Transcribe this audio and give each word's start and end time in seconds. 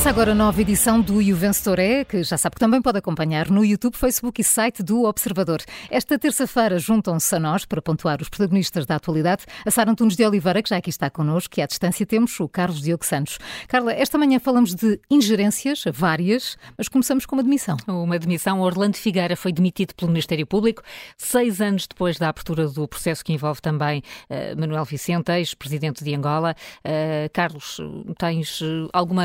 Começa 0.00 0.18
agora 0.18 0.32
a 0.32 0.34
nova 0.34 0.58
edição 0.62 0.98
do 0.98 1.20
E 1.20 1.30
é, 1.76 2.04
que 2.06 2.22
já 2.22 2.38
sabe 2.38 2.54
que 2.54 2.60
também 2.60 2.80
pode 2.80 2.96
acompanhar 2.96 3.50
no 3.50 3.62
YouTube, 3.62 3.98
Facebook 3.98 4.40
e 4.40 4.42
site 4.42 4.82
do 4.82 5.04
Observador. 5.04 5.60
Esta 5.90 6.18
terça-feira 6.18 6.78
juntam-se 6.78 7.36
a 7.36 7.38
nós 7.38 7.66
para 7.66 7.82
pontuar 7.82 8.22
os 8.22 8.30
protagonistas 8.30 8.86
da 8.86 8.96
atualidade, 8.96 9.44
a 9.62 9.70
Sara 9.70 9.90
Antunes 9.90 10.16
de 10.16 10.24
Oliveira, 10.24 10.62
que 10.62 10.70
já 10.70 10.78
aqui 10.78 10.88
está 10.88 11.10
connosco, 11.10 11.60
e 11.60 11.62
à 11.62 11.66
distância 11.66 12.06
temos 12.06 12.40
o 12.40 12.48
Carlos 12.48 12.80
Diogo 12.80 13.04
Santos. 13.04 13.38
Carla, 13.68 13.92
esta 13.92 14.16
manhã 14.16 14.40
falamos 14.40 14.74
de 14.74 14.98
ingerências, 15.10 15.84
várias, 15.92 16.56
mas 16.78 16.88
começamos 16.88 17.26
com 17.26 17.36
uma 17.36 17.42
demissão. 17.42 17.76
Uma 17.86 18.18
demissão. 18.18 18.62
Orlando 18.62 18.96
Figueira 18.96 19.36
foi 19.36 19.52
demitido 19.52 19.94
pelo 19.94 20.10
Ministério 20.10 20.46
Público, 20.46 20.82
seis 21.18 21.60
anos 21.60 21.86
depois 21.86 22.16
da 22.16 22.30
abertura 22.30 22.66
do 22.66 22.88
processo 22.88 23.22
que 23.22 23.34
envolve 23.34 23.60
também 23.60 24.02
uh, 24.30 24.58
Manuel 24.58 24.86
Vicente, 24.86 25.30
ex-presidente 25.30 26.02
de 26.02 26.14
Angola. 26.14 26.56
Uh, 26.78 27.28
Carlos, 27.34 27.78
tens 28.18 28.60
alguma 28.94 29.24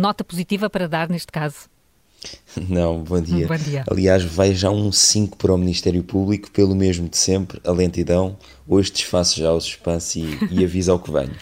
nota 0.00 0.24
positiva 0.24 0.68
para 0.68 0.88
dar 0.88 1.08
neste 1.08 1.30
caso? 1.30 1.68
Não, 2.68 3.02
bom 3.02 3.20
dia. 3.20 3.46
Bom 3.46 3.56
dia. 3.56 3.84
Aliás, 3.90 4.22
vai 4.24 4.54
já 4.54 4.70
um 4.70 4.92
5 4.92 5.36
para 5.36 5.54
o 5.54 5.58
Ministério 5.58 6.02
Público, 6.02 6.50
pelo 6.50 6.74
mesmo 6.74 7.08
de 7.08 7.16
sempre, 7.16 7.60
a 7.64 7.70
lentidão. 7.70 8.36
Hoje 8.68 8.92
desfaço 8.92 9.38
já 9.38 9.52
o 9.52 9.60
suspense 9.60 10.20
e, 10.20 10.60
e 10.60 10.64
aviso 10.64 10.92
ao 10.92 10.98
que 10.98 11.10
venho. 11.10 11.34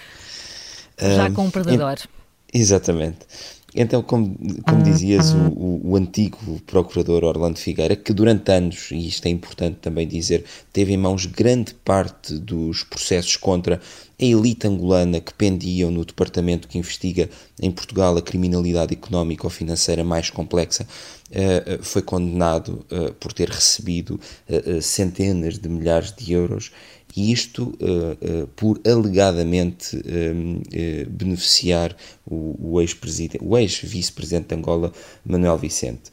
Já 1.01 1.29
um, 1.29 1.35
com 1.35 1.45
um 1.45 1.51
predador. 1.51 1.97
exatamente. 2.53 3.19
Então, 3.75 4.03
como, 4.03 4.35
como 4.67 4.83
dizias, 4.83 5.35
o, 5.35 5.49
o, 5.49 5.91
o, 5.91 5.97
antigo 5.97 6.39
procurador 6.67 7.23
Orlando 7.23 7.59
Figueira, 7.59 7.95
que 7.95 8.15
durante 8.15 8.51
anos, 8.51 8.91
e 8.91 9.07
isto 9.07 9.27
é 9.27 9.29
importante 9.29 9.77
também 9.83 10.09
dizer, 10.09 10.45
teve 10.73 10.95
em 10.95 10.97
mãos 10.97 11.27
grande 11.27 11.75
parte 11.85 12.33
dos 12.39 12.83
processos 12.83 13.37
contra 13.37 13.79
a 14.21 14.25
elite 14.25 14.67
angolana 14.67 15.21
que 15.21 15.35
pendiam 15.35 15.91
no 15.91 16.03
departamento 16.03 16.67
que 16.67 16.79
investiga 16.79 17.29
em 17.61 17.71
Portugal 17.71 18.17
a 18.17 18.23
criminalidade 18.23 18.95
económica 18.95 19.47
ou 19.47 19.51
financeira 19.51 20.03
mais 20.03 20.31
complexa, 20.31 20.87
uh, 21.31 21.83
foi 21.83 22.01
condenado 22.01 22.87
uh, 22.91 23.13
por 23.15 23.35
ter 23.35 23.51
recebido 23.51 24.19
centenas 24.81 25.59
de 25.59 25.69
milhares 25.69 26.13
de 26.17 26.33
euros 26.33 26.73
e 27.19 27.33
isto 27.33 27.65
uh, 27.65 28.43
uh, 28.43 28.47
por 28.55 28.81
alegadamente 28.87 29.97
uh, 29.97 31.11
beneficiar 31.11 31.97
o, 32.25 32.81
ex-presidente, 32.81 33.43
o 33.45 33.59
ex-vice-presidente 33.59 34.49
de 34.51 34.55
Angola, 34.55 34.93
Manuel 35.25 35.59
Vicente. 35.59 36.13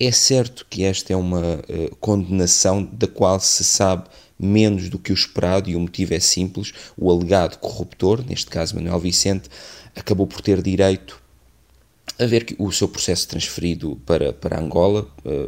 É 0.00 0.10
certo 0.10 0.66
que 0.70 0.82
esta 0.82 1.12
é 1.12 1.16
uma 1.16 1.60
condenação 2.00 2.82
da 2.82 3.06
qual 3.06 3.40
se 3.40 3.64
sabe 3.64 4.04
menos 4.38 4.88
do 4.88 4.98
que 4.98 5.10
o 5.10 5.14
esperado, 5.14 5.68
e 5.68 5.76
o 5.76 5.80
motivo 5.80 6.14
é 6.14 6.20
simples: 6.20 6.72
o 6.96 7.10
alegado 7.10 7.58
corruptor, 7.58 8.24
neste 8.26 8.46
caso 8.46 8.76
Manuel 8.76 9.00
Vicente, 9.00 9.48
acabou 9.94 10.26
por 10.26 10.40
ter 10.40 10.62
direito 10.62 11.20
a 12.18 12.26
ver 12.26 12.46
o 12.58 12.70
seu 12.72 12.88
processo 12.88 13.28
transferido 13.28 14.00
para, 14.06 14.32
para 14.32 14.60
Angola, 14.60 15.06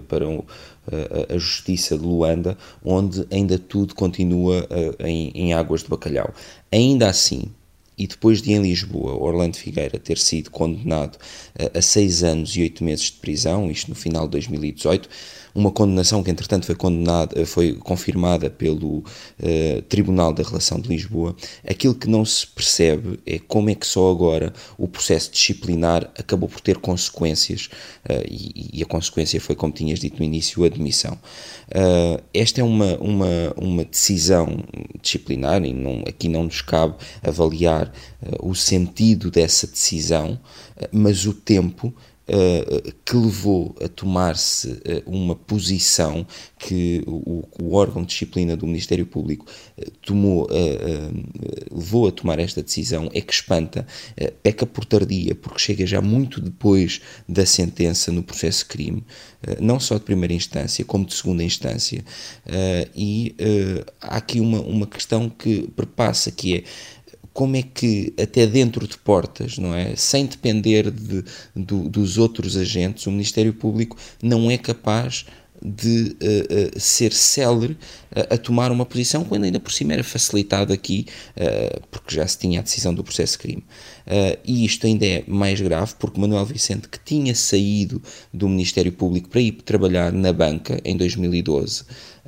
para 0.08 0.26
um, 0.26 0.42
a, 0.90 1.34
a 1.34 1.38
Justiça 1.38 1.96
de 1.96 2.04
Luanda, 2.04 2.56
onde 2.84 3.26
ainda 3.30 3.58
tudo 3.58 3.94
continua 3.94 4.66
em, 5.00 5.30
em 5.34 5.52
águas 5.52 5.82
de 5.82 5.88
bacalhau. 5.88 6.32
Ainda 6.70 7.08
assim, 7.08 7.44
e 7.98 8.06
depois 8.06 8.40
de 8.40 8.52
em 8.52 8.62
Lisboa 8.62 9.20
Orlando 9.20 9.56
Figueira 9.56 9.98
ter 9.98 10.16
sido 10.16 10.50
condenado 10.50 11.16
uh, 11.16 11.78
a 11.78 11.82
seis 11.82 12.22
anos 12.22 12.56
e 12.56 12.62
oito 12.62 12.84
meses 12.84 13.06
de 13.06 13.12
prisão, 13.14 13.68
isto 13.70 13.88
no 13.88 13.94
final 13.96 14.26
de 14.26 14.32
2018, 14.32 15.08
uma 15.58 15.72
condenação 15.72 16.22
que 16.22 16.30
entretanto 16.30 16.66
foi 16.66 16.76
condenada, 16.76 17.44
foi 17.44 17.72
confirmada 17.72 18.48
pelo 18.48 18.98
uh, 18.98 19.82
Tribunal 19.88 20.32
da 20.32 20.44
Relação 20.44 20.78
de 20.78 20.88
Lisboa. 20.88 21.34
Aquilo 21.68 21.96
que 21.96 22.08
não 22.08 22.24
se 22.24 22.46
percebe 22.46 23.18
é 23.26 23.40
como 23.40 23.68
é 23.68 23.74
que 23.74 23.84
só 23.84 24.08
agora 24.08 24.52
o 24.78 24.86
processo 24.86 25.32
disciplinar 25.32 26.08
acabou 26.16 26.48
por 26.48 26.60
ter 26.60 26.78
consequências 26.78 27.68
uh, 28.08 28.24
e, 28.30 28.70
e, 28.78 28.82
a 28.82 28.86
consequência 28.86 29.40
foi, 29.40 29.56
como 29.56 29.72
tinhas 29.72 29.98
dito 29.98 30.20
no 30.20 30.24
início, 30.24 30.62
a 30.62 30.66
admissão. 30.68 31.18
Uh, 31.68 32.22
esta 32.32 32.60
é 32.60 32.64
uma, 32.64 32.96
uma, 32.98 33.52
uma 33.56 33.84
decisão 33.84 34.64
disciplinar 35.02 35.64
e 35.64 35.72
não, 35.72 36.04
aqui 36.06 36.28
não 36.28 36.44
nos 36.44 36.62
cabe 36.62 36.94
avaliar 37.20 37.92
o 38.40 38.54
sentido 38.54 39.30
dessa 39.30 39.66
decisão, 39.66 40.38
mas 40.92 41.26
o 41.26 41.32
tempo 41.32 41.92
uh, 42.28 42.92
que 43.04 43.16
levou 43.16 43.74
a 43.82 43.88
tomar-se 43.88 44.68
uh, 44.68 45.02
uma 45.06 45.34
posição 45.34 46.26
que 46.58 47.02
o, 47.06 47.44
o, 47.60 47.74
órgão 47.74 48.02
de 48.02 48.08
disciplina 48.08 48.56
do 48.56 48.66
Ministério 48.66 49.06
Público 49.06 49.46
uh, 49.78 49.90
tomou, 50.02 50.48
levou 51.70 52.08
a 52.08 52.12
tomar 52.12 52.38
esta 52.38 52.62
decisão 52.62 53.10
é 53.12 53.20
que 53.20 53.32
espanta, 53.32 53.86
peca 54.42 54.66
por 54.66 54.84
tardia, 54.84 55.34
porque 55.34 55.58
chega 55.58 55.86
já 55.86 56.00
muito 56.00 56.40
depois 56.40 57.00
da 57.28 57.46
sentença 57.46 58.10
no 58.10 58.22
processo 58.22 58.66
crime, 58.66 59.04
não 59.60 59.78
só 59.78 59.96
de 59.96 60.04
primeira 60.04 60.34
instância, 60.34 60.84
como 60.84 61.04
de 61.04 61.14
segunda 61.14 61.42
instância. 61.42 62.04
e 62.94 63.34
há 64.00 64.16
aqui 64.16 64.40
uma, 64.40 64.60
uma 64.60 64.86
questão 64.86 65.28
que 65.28 65.68
perpassa, 65.76 66.30
que 66.30 66.56
é 66.56 66.64
como 67.38 67.54
é 67.54 67.62
que 67.62 68.12
até 68.20 68.48
dentro 68.48 68.84
de 68.88 68.98
portas, 68.98 69.58
não 69.58 69.72
é, 69.72 69.94
sem 69.94 70.26
depender 70.26 70.90
de, 70.90 71.24
do, 71.54 71.88
dos 71.88 72.18
outros 72.18 72.56
agentes, 72.56 73.06
o 73.06 73.12
Ministério 73.12 73.54
Público 73.54 73.96
não 74.20 74.50
é 74.50 74.58
capaz 74.58 75.24
de 75.62 76.16
uh, 76.20 76.76
uh, 76.76 76.80
ser 76.80 77.12
célere 77.12 77.74
uh, 78.10 78.34
a 78.34 78.36
tomar 78.36 78.72
uma 78.72 78.84
posição 78.84 79.22
quando 79.22 79.44
ainda 79.44 79.60
por 79.60 79.70
cima 79.70 79.92
era 79.92 80.02
facilitado 80.02 80.72
aqui, 80.72 81.06
porque 81.92 82.16
já 82.16 82.26
se 82.26 82.38
tinha 82.38 82.58
a 82.58 82.62
decisão 82.64 82.92
do 82.92 83.04
processo 83.04 83.38
crime. 83.38 83.62
e 84.44 84.64
isto 84.64 84.88
ainda 84.88 85.06
é 85.06 85.22
mais 85.28 85.60
grave 85.60 85.94
porque 85.96 86.20
Manuel 86.20 86.44
Vicente, 86.44 86.88
que 86.88 86.98
tinha 86.98 87.36
saído 87.36 88.02
do 88.34 88.48
Ministério 88.48 88.90
Público 88.90 89.28
para 89.28 89.40
ir 89.40 89.52
trabalhar 89.62 90.12
na 90.12 90.32
banca 90.32 90.80
em 90.84 90.96
2012, 90.96 91.84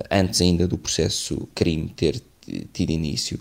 antes 0.09 0.41
ainda 0.41 0.69
do 0.69 0.78
processo 0.78 1.48
crime 1.53 1.92
ter 1.97 2.22
tido 2.72 2.91
início, 2.91 3.41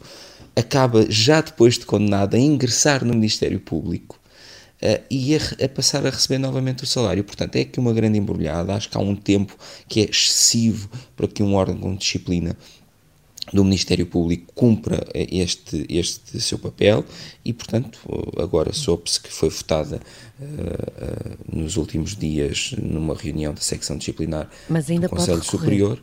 acaba, 0.59 1.05
já 1.09 1.41
depois 1.41 1.77
de 1.77 1.85
condenado, 1.85 2.35
a 2.35 2.39
ingressar 2.39 3.03
no 3.05 3.13
Ministério 3.13 3.59
Público 3.59 4.19
uh, 4.81 5.03
e 5.09 5.35
a, 5.35 5.65
a, 5.65 5.69
passar 5.69 6.05
a 6.05 6.09
receber 6.09 6.37
novamente 6.37 6.83
o 6.83 6.87
salário. 6.87 7.23
Portanto, 7.23 7.55
é 7.55 7.61
aqui 7.61 7.79
uma 7.79 7.93
grande 7.93 8.17
embrulhada. 8.17 8.73
Acho 8.73 8.89
que 8.89 8.97
há 8.97 9.01
um 9.01 9.15
tempo 9.15 9.55
que 9.87 10.01
é 10.01 10.03
excessivo 10.03 10.89
para 11.15 11.27
que 11.27 11.41
um 11.41 11.55
órgão 11.55 11.77
com 11.77 11.95
disciplina 11.95 12.55
do 13.51 13.63
Ministério 13.63 14.05
Público 14.05 14.51
cumpra 14.53 15.07
eh, 15.11 15.27
este, 15.31 15.83
este 15.89 16.39
seu 16.39 16.59
papel 16.59 17.03
e, 17.43 17.51
portanto, 17.51 17.99
agora 18.37 18.71
soube-se 18.71 19.19
que 19.19 19.31
foi 19.33 19.49
votada 19.49 19.99
uh, 20.39 20.43
uh, 20.43 21.59
nos 21.59 21.75
últimos 21.75 22.15
dias 22.15 22.75
numa 22.77 23.15
reunião 23.15 23.51
da 23.51 23.61
secção 23.61 23.97
disciplinar 23.97 24.47
do 24.69 25.09
Conselho 25.09 25.43
Superior. 25.43 25.99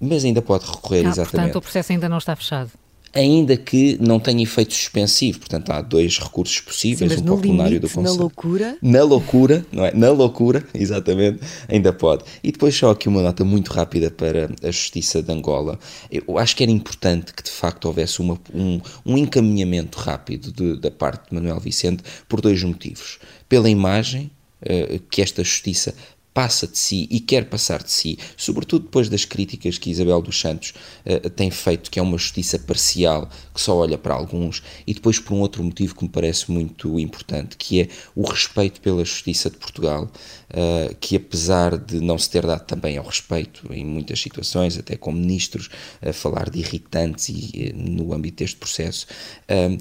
Mas 0.00 0.24
ainda 0.24 0.40
pode 0.40 0.64
recorrer, 0.64 1.04
ah, 1.06 1.08
exatamente. 1.08 1.30
Portanto, 1.32 1.56
o 1.56 1.60
processo 1.60 1.90
ainda 1.90 2.08
não 2.08 2.18
está 2.18 2.36
fechado 2.36 2.70
ainda 3.12 3.56
que 3.56 3.98
não 4.00 4.18
tenha 4.18 4.42
efeito 4.42 4.74
suspensivo. 4.74 5.40
Portanto, 5.40 5.70
há 5.70 5.80
dois 5.80 6.18
recursos 6.18 6.60
possíveis, 6.60 7.12
Sim, 7.12 7.28
um 7.28 7.40
plenário 7.40 7.80
do 7.80 7.88
Conselho. 7.88 8.14
Na 8.14 8.20
loucura? 8.20 8.78
Na 8.82 9.02
loucura, 9.02 9.66
não 9.72 9.84
é? 9.84 9.94
Na 9.94 10.10
loucura, 10.10 10.64
exatamente, 10.74 11.40
ainda 11.68 11.92
pode. 11.92 12.24
E 12.42 12.52
depois 12.52 12.74
só 12.74 12.90
aqui 12.90 13.08
uma 13.08 13.22
nota 13.22 13.44
muito 13.44 13.72
rápida 13.72 14.10
para 14.10 14.50
a 14.62 14.70
Justiça 14.70 15.22
de 15.22 15.32
Angola. 15.32 15.78
Eu 16.10 16.38
acho 16.38 16.56
que 16.56 16.62
era 16.62 16.72
importante 16.72 17.32
que 17.32 17.42
de 17.42 17.50
facto 17.50 17.86
houvesse 17.86 18.20
uma, 18.20 18.38
um, 18.54 18.80
um 19.04 19.18
encaminhamento 19.18 19.98
rápido 19.98 20.52
de, 20.52 20.80
da 20.80 20.90
parte 20.90 21.28
de 21.28 21.34
Manuel 21.34 21.60
Vicente 21.60 22.02
por 22.28 22.40
dois 22.40 22.62
motivos. 22.62 23.18
Pela 23.48 23.68
imagem 23.68 24.30
uh, 24.62 25.00
que 25.10 25.22
esta 25.22 25.42
Justiça 25.42 25.94
passa 26.32 26.66
de 26.66 26.78
si 26.78 27.08
e 27.10 27.20
quer 27.20 27.46
passar 27.46 27.82
de 27.82 27.90
si, 27.90 28.18
sobretudo 28.36 28.84
depois 28.84 29.08
das 29.08 29.24
críticas 29.24 29.78
que 29.78 29.90
Isabel 29.90 30.22
dos 30.22 30.40
Santos 30.40 30.72
uh, 31.04 31.28
tem 31.30 31.50
feito, 31.50 31.90
que 31.90 31.98
é 31.98 32.02
uma 32.02 32.16
justiça 32.16 32.58
parcial, 32.58 33.28
que 33.52 33.60
só 33.60 33.76
olha 33.76 33.98
para 33.98 34.14
alguns, 34.14 34.62
e 34.86 34.94
depois 34.94 35.18
por 35.18 35.34
um 35.34 35.40
outro 35.40 35.62
motivo 35.62 35.94
que 35.94 36.04
me 36.04 36.08
parece 36.08 36.50
muito 36.50 36.98
importante, 36.98 37.56
que 37.56 37.82
é 37.82 37.88
o 38.14 38.22
respeito 38.22 38.80
pela 38.80 39.04
justiça 39.04 39.50
de 39.50 39.56
Portugal, 39.56 40.04
uh, 40.04 40.94
que 41.00 41.16
apesar 41.16 41.76
de 41.76 42.00
não 42.00 42.18
se 42.18 42.30
ter 42.30 42.46
dado 42.46 42.64
também 42.64 42.96
ao 42.96 43.04
respeito 43.04 43.72
em 43.72 43.84
muitas 43.84 44.20
situações, 44.20 44.78
até 44.78 44.96
com 44.96 45.10
ministros 45.12 45.68
a 46.00 46.12
falar 46.12 46.50
de 46.50 46.60
irritantes 46.60 47.28
e, 47.30 47.72
no 47.74 48.12
âmbito 48.12 48.38
deste 48.38 48.56
processo, 48.56 49.06
uh, 49.50 49.78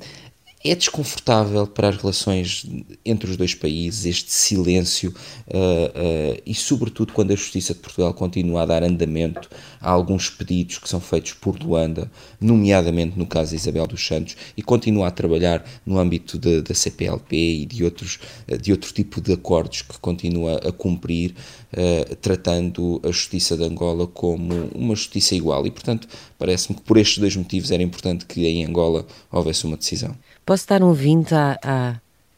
é 0.63 0.74
desconfortável 0.74 1.68
para 1.68 1.89
as 1.89 1.98
relações 1.98 2.65
entre 3.06 3.30
os 3.30 3.38
dois 3.38 3.54
países 3.54 4.06
este 4.06 4.31
silêncio 4.31 5.13
uh, 5.48 5.54
uh, 5.54 6.42
e, 6.45 6.54
sobretudo, 6.56 7.13
quando 7.13 7.31
a 7.31 7.36
Justiça 7.36 7.74
de 7.74 7.80
Portugal 7.80 8.13
continua 8.13 8.63
a 8.63 8.65
dar 8.65 8.83
andamento 8.83 9.50
a 9.80 9.92
alguns 9.92 10.30
pedidos 10.30 10.80
que 10.80 10.89
são 10.89 11.00
feitos 11.00 11.33
por 11.33 11.57
Luanda, 11.59 12.12
nomeadamente 12.42 13.18
no 13.18 13.27
caso 13.27 13.51
de 13.51 13.57
Isabel 13.57 13.86
dos 13.86 14.06
Santos, 14.06 14.36
e 14.56 14.63
continua 14.63 15.07
a 15.07 15.12
trabalhar 15.12 15.63
no 15.86 16.00
âmbito 16.00 16.39
da 16.39 16.74
CPLP 16.74 17.36
e 17.36 17.65
de, 17.65 17.83
outros, 17.83 18.19
de 18.60 18.71
outro 18.71 18.92
tipo 18.92 19.21
de 19.21 19.33
acordos 19.33 19.83
que 19.83 20.00
continua 20.00 20.57
a 20.68 20.71
cumprir, 20.71 21.36
uh, 21.74 22.15
tratando 22.15 23.00
a 23.03 23.12
Justiça 23.12 23.56
de 23.56 23.63
Angola 23.63 24.07
como 24.07 24.69
uma 24.74 24.95
justiça 24.95 25.36
igual. 25.36 25.68
E, 25.68 25.71
portanto, 25.71 26.07
parece-me 26.39 26.77
que 26.77 26.81
por 26.81 26.98
estes 26.98 27.19
dois 27.19 27.36
motivos 27.36 27.69
era 27.69 27.83
importante 27.83 28.25
que 28.25 28.48
em 28.48 28.65
Angola 28.65 29.06
houvesse 29.31 29.65
uma 29.65 29.77
decisão. 29.77 30.15
Posso 30.48 30.66
dar 30.66 30.82
um 30.82 30.94
20 30.94 31.34
à, 31.34 31.60
à 31.62 31.96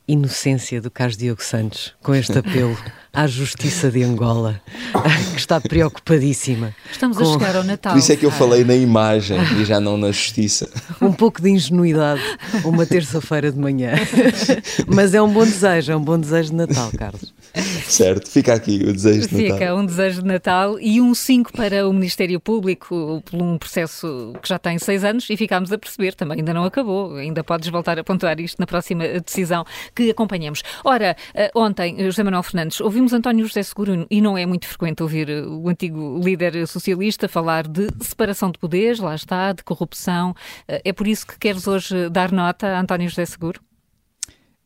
inocência 0.10 0.82
do 0.82 0.90
Carlos 0.90 1.16
Diogo 1.16 1.44
Santos 1.44 1.94
com 2.02 2.16
este 2.16 2.38
apelo 2.38 2.76
à 3.14 3.28
justiça 3.28 3.90
de 3.90 4.04
Angola, 4.04 4.62
que 5.34 5.40
está 5.40 5.60
preocupadíssima. 5.60 6.76
Estamos 6.92 7.18
com... 7.18 7.24
a 7.24 7.34
chegar 7.34 7.56
ao 7.56 7.64
Natal. 7.64 7.94
Por 7.94 8.00
isso 8.00 8.12
é 8.12 8.16
que 8.16 8.26
eu 8.26 8.32
falei 8.32 8.64
na 8.64 8.76
imagem 8.76 9.40
e 9.60 9.66
já 9.66 9.80
não 9.80 9.98
na 9.98 10.12
justiça. 10.12 10.70
Um 11.02 11.12
pouco 11.12 11.42
de 11.42 11.50
ingenuidade, 11.50 12.22
uma 12.64 12.86
terça-feira 12.86 13.52
de 13.52 13.60
manhã. 13.60 13.94
Mas 14.88 15.14
é 15.14 15.22
um 15.22 15.32
bom 15.32 15.44
desejo, 15.44 15.92
é 15.92 15.96
um 15.96 16.04
bom 16.04 16.20
desejo 16.20 16.50
de 16.50 16.56
Natal, 16.56 16.92
Carlos. 16.98 17.34
Certo, 17.88 18.30
fica 18.30 18.54
aqui 18.54 18.84
o 18.88 18.94
desejo 18.94 19.28
de 19.28 19.42
Natal. 19.42 19.58
Fica 19.58 19.76
um 19.76 19.86
desejo 19.86 20.22
de 20.22 20.28
Natal 20.28 20.80
e 20.80 21.02
um 21.02 21.16
5 21.16 21.52
para 21.54 21.88
o 21.88 21.94
Ministério 21.94 22.40
Público 22.40 23.24
por 23.26 23.42
um 23.42 23.58
processo 23.58 24.34
que 24.42 24.48
já 24.48 24.60
tem 24.60 24.78
seis 24.78 25.04
anos 25.04 25.28
e 25.30 25.36
ficámos 25.36 25.72
a 25.72 25.78
perceber, 25.78 26.14
também 26.14 26.40
ainda 26.40 26.54
não 26.54 26.64
acabou, 26.64 27.16
ainda 27.16 27.44
podes 27.44 27.68
voltar 27.70 27.98
a 27.98 28.04
pontuar 28.04 28.40
isto 28.40 28.60
na 28.60 28.68
próxima 28.68 29.04
decisão 29.26 29.66
que 30.00 30.12
acompanhamos. 30.12 30.64
Ora, 30.84 31.16
eh, 31.34 31.52
ontem, 31.54 31.98
José 32.04 32.24
Manuel 32.24 32.44
Fernandes, 32.44 32.80
ouvimos 32.80 33.12
António 33.12 33.46
José 33.46 33.62
Seguro 33.64 34.08
e 34.10 34.22
não 34.22 34.38
é 34.38 34.46
muito 34.46 34.68
frequente 34.68 35.04
ouvir 35.04 35.30
eh, 35.30 35.42
o 35.42 35.68
antigo 35.68 36.20
líder 36.24 36.66
socialista 36.68 37.28
falar 37.28 37.68
de 37.68 37.88
separação 38.02 38.52
de 38.52 38.58
poderes, 38.58 39.00
lá 39.00 39.14
está, 39.14 39.52
de 39.52 39.64
corrupção. 39.64 40.34
Eh, 40.68 40.82
é 40.86 40.94
por 40.94 41.08
isso 41.08 41.28
que 41.28 41.38
queres 41.38 41.68
hoje 41.68 42.10
dar 42.10 42.32
nota 42.32 42.68
a 42.68 42.80
António 42.80 43.10
José 43.10 43.26
Seguro? 43.26 43.62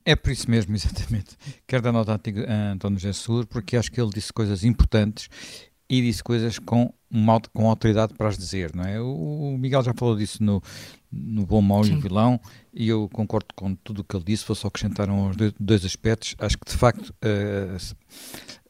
É 0.06 0.16
por 0.16 0.32
isso 0.32 0.50
mesmo, 0.50 0.76
exatamente. 0.76 1.36
Quero 1.66 1.82
dar 1.82 1.92
nota 1.92 2.14
a 2.14 2.72
António 2.72 3.00
José 3.00 3.14
Seguro 3.14 3.48
porque 3.48 3.76
acho 3.76 3.92
que 3.92 4.00
ele 4.00 4.12
disse 4.12 4.32
coisas 4.32 4.64
importantes 4.64 5.30
e 5.90 6.02
disse 6.02 6.24
coisas 6.24 6.60
com, 6.60 6.94
uma, 7.10 7.40
com 7.54 7.70
autoridade 7.70 8.14
para 8.14 8.28
as 8.30 8.38
dizer, 8.38 8.76
não 8.76 8.84
é? 8.84 9.00
O, 9.00 9.58
Miguel 9.58 9.84
já 9.84 9.94
falou 9.94 10.16
disso 10.16 10.44
no, 10.44 10.62
no 11.12 11.46
Bom, 11.46 11.62
Mau 11.62 11.86
e 11.86 11.94
o 11.94 12.00
Vilão 12.00 12.40
e 12.74 12.88
eu 12.88 13.10
concordo 13.10 13.48
com 13.56 13.76
tudo 13.76 14.00
o 14.00 14.04
que 14.04 14.16
ele 14.16 14.26
disse, 14.26 14.46
vou 14.46 14.56
só 14.56 14.68
acrescentar 14.68 15.10
uns 15.10 15.36
dois, 15.36 15.54
dois 15.60 15.86
aspectos. 15.86 16.36
Acho 16.40 16.58
que, 16.58 16.72
de 16.72 16.78
facto, 16.78 17.10
uh, 17.10 17.96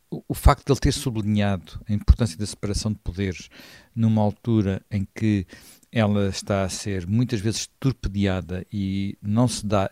o, 0.10 0.24
o 0.30 0.34
facto 0.34 0.66
de 0.66 0.72
ele 0.72 0.80
ter 0.80 0.92
sublinhado 0.92 1.80
a 1.88 1.94
importância 1.94 2.38
da 2.38 2.46
separação 2.46 2.92
de 2.92 3.00
poderes 3.00 3.50
numa 3.96 4.22
altura 4.22 4.82
em 4.92 5.08
que 5.16 5.46
ela 5.92 6.28
está 6.28 6.64
a 6.64 6.70
ser 6.70 7.08
muitas 7.08 7.40
vezes 7.40 7.70
torpedeada 7.80 8.66
e 8.72 9.18
não 9.22 9.48
se 9.48 9.66
dá 9.66 9.90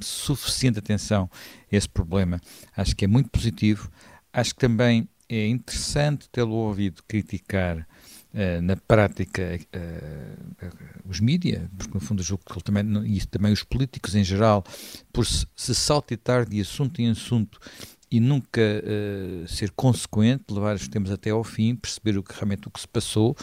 suficiente 0.00 0.78
atenção 0.78 1.28
a 1.72 1.76
esse 1.76 1.88
problema, 1.88 2.40
acho 2.76 2.94
que 2.94 3.04
é 3.04 3.08
muito 3.08 3.30
positivo. 3.30 3.90
Acho 4.32 4.54
que 4.54 4.60
também 4.60 5.08
é 5.28 5.46
interessante 5.46 6.28
tê-lo 6.30 6.54
ouvido 6.54 7.02
criticar 7.06 7.78
uh, 7.78 8.62
na 8.62 8.76
prática 8.76 9.60
uh, 9.74 11.08
os 11.08 11.20
mídias, 11.20 11.68
porque 11.76 11.94
no 11.94 12.00
fundo 12.00 12.22
julgo 12.22 12.44
que 12.44 12.52
ele 12.52 12.62
também, 12.62 13.06
e 13.06 13.26
também 13.26 13.52
os 13.52 13.62
políticos 13.62 14.14
em 14.14 14.24
geral, 14.24 14.64
por 15.12 15.26
se, 15.26 15.46
saltitar 15.74 16.48
de 16.48 16.60
assunto 16.60 17.00
em 17.00 17.10
assunto 17.10 17.60
e 18.10 18.20
nunca 18.20 18.62
uh, 18.62 19.46
ser 19.46 19.70
consequente, 19.72 20.44
levar 20.50 20.76
os 20.76 20.88
temas 20.88 21.10
até 21.10 21.30
ao 21.30 21.44
fim, 21.44 21.76
perceber 21.76 22.16
o 22.16 22.22
que 22.22 22.32
realmente 22.32 22.66
o 22.66 22.70
que 22.70 22.80
se 22.80 22.88
passou. 22.88 23.36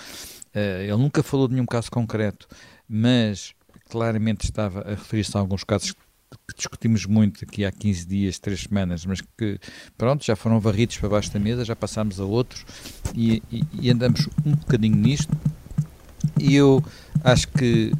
ele 0.54 0.98
nunca 0.98 1.22
falou 1.22 1.48
de 1.48 1.54
nenhum 1.54 1.68
caso 1.68 1.92
concreto, 1.92 2.48
mas 2.90 3.54
claramente 3.90 4.46
estava 4.46 4.82
a 4.82 4.90
referir-se 4.92 5.38
a 5.38 5.40
alguns 5.40 5.64
casos 5.64 5.94
que 6.48 6.56
discutimos 6.56 7.06
muito 7.06 7.44
aqui 7.46 7.66
há 7.66 7.72
15 7.72 8.06
dias, 8.06 8.40
3 8.40 8.62
semanas, 8.62 9.06
mas 9.06 9.22
que, 9.38 9.60
pronto, 9.98 10.26
já 10.26 10.36
foram 10.36 10.60
varridos 10.60 10.98
para 10.98 11.10
baixo 11.10 11.32
da 11.32 11.40
mesa, 11.40 11.66
já 11.66 11.76
passámos 11.76 12.20
a 12.20 12.26
outros 12.26 12.66
e, 13.14 13.42
e, 13.52 13.64
e 13.82 13.92
andamos 13.92 14.28
um 14.46 14.52
bocadinho 14.52 14.96
nisto. 14.96 15.36
E 16.40 16.56
eu 16.56 16.84
acho 17.24 17.48
que, 17.50 17.92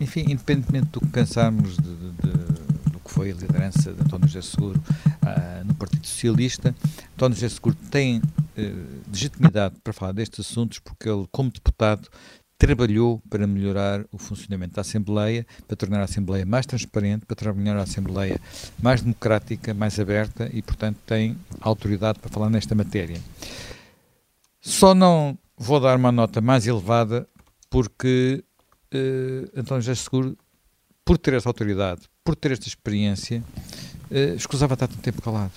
enfim, 0.00 0.24
independentemente 0.28 0.88
do 0.90 1.00
que 1.00 1.08
pensarmos 1.08 1.76
de, 1.76 1.82
de, 1.82 2.12
de, 2.12 2.90
do 2.90 3.00
que 3.00 3.10
foi 3.10 3.30
a 3.30 3.34
liderança 3.34 3.92
de 3.92 4.00
António 4.00 4.28
José 4.28 4.42
Seguro 4.42 4.80
uh, 4.80 5.64
no 5.64 5.74
Partido 5.74 6.06
Socialista, 6.06 6.74
António 7.14 7.36
José 7.36 7.48
Seguro 7.48 7.76
tem 7.90 8.18
uh, 8.18 8.22
legitimidade 9.12 9.74
para 9.82 9.92
falar 9.92 10.12
destes 10.12 10.40
assuntos 10.40 10.78
porque 10.78 11.08
ele, 11.08 11.26
como 11.30 11.50
deputado, 11.50 12.08
trabalhou 12.58 13.22
para 13.28 13.46
melhorar 13.46 14.04
o 14.10 14.18
funcionamento 14.18 14.74
da 14.74 14.80
Assembleia, 14.80 15.46
para 15.66 15.76
tornar 15.76 16.00
a 16.00 16.04
Assembleia 16.04 16.46
mais 16.46 16.66
transparente, 16.66 17.26
para 17.26 17.36
tornar 17.36 17.76
a 17.76 17.82
Assembleia 17.82 18.40
mais 18.82 19.02
democrática, 19.02 19.74
mais 19.74 19.98
aberta 20.00 20.50
e, 20.52 20.62
portanto, 20.62 20.98
tem 21.06 21.36
autoridade 21.60 22.18
para 22.18 22.30
falar 22.30 22.50
nesta 22.50 22.74
matéria. 22.74 23.20
Só 24.60 24.94
não 24.94 25.38
vou 25.56 25.80
dar 25.80 25.96
uma 25.96 26.10
nota 26.10 26.40
mais 26.40 26.66
elevada 26.66 27.28
porque 27.70 28.42
uh, 28.94 29.60
António 29.60 29.82
José 29.82 29.94
Seguro, 29.94 30.36
por 31.04 31.18
ter 31.18 31.34
essa 31.34 31.48
autoridade, 31.48 32.02
por 32.24 32.34
ter 32.34 32.52
esta 32.52 32.66
experiência, 32.66 33.42
uh, 34.10 34.34
escusava 34.34 34.74
estar 34.74 34.88
tanto 34.88 35.00
tempo 35.00 35.22
calado. 35.22 35.52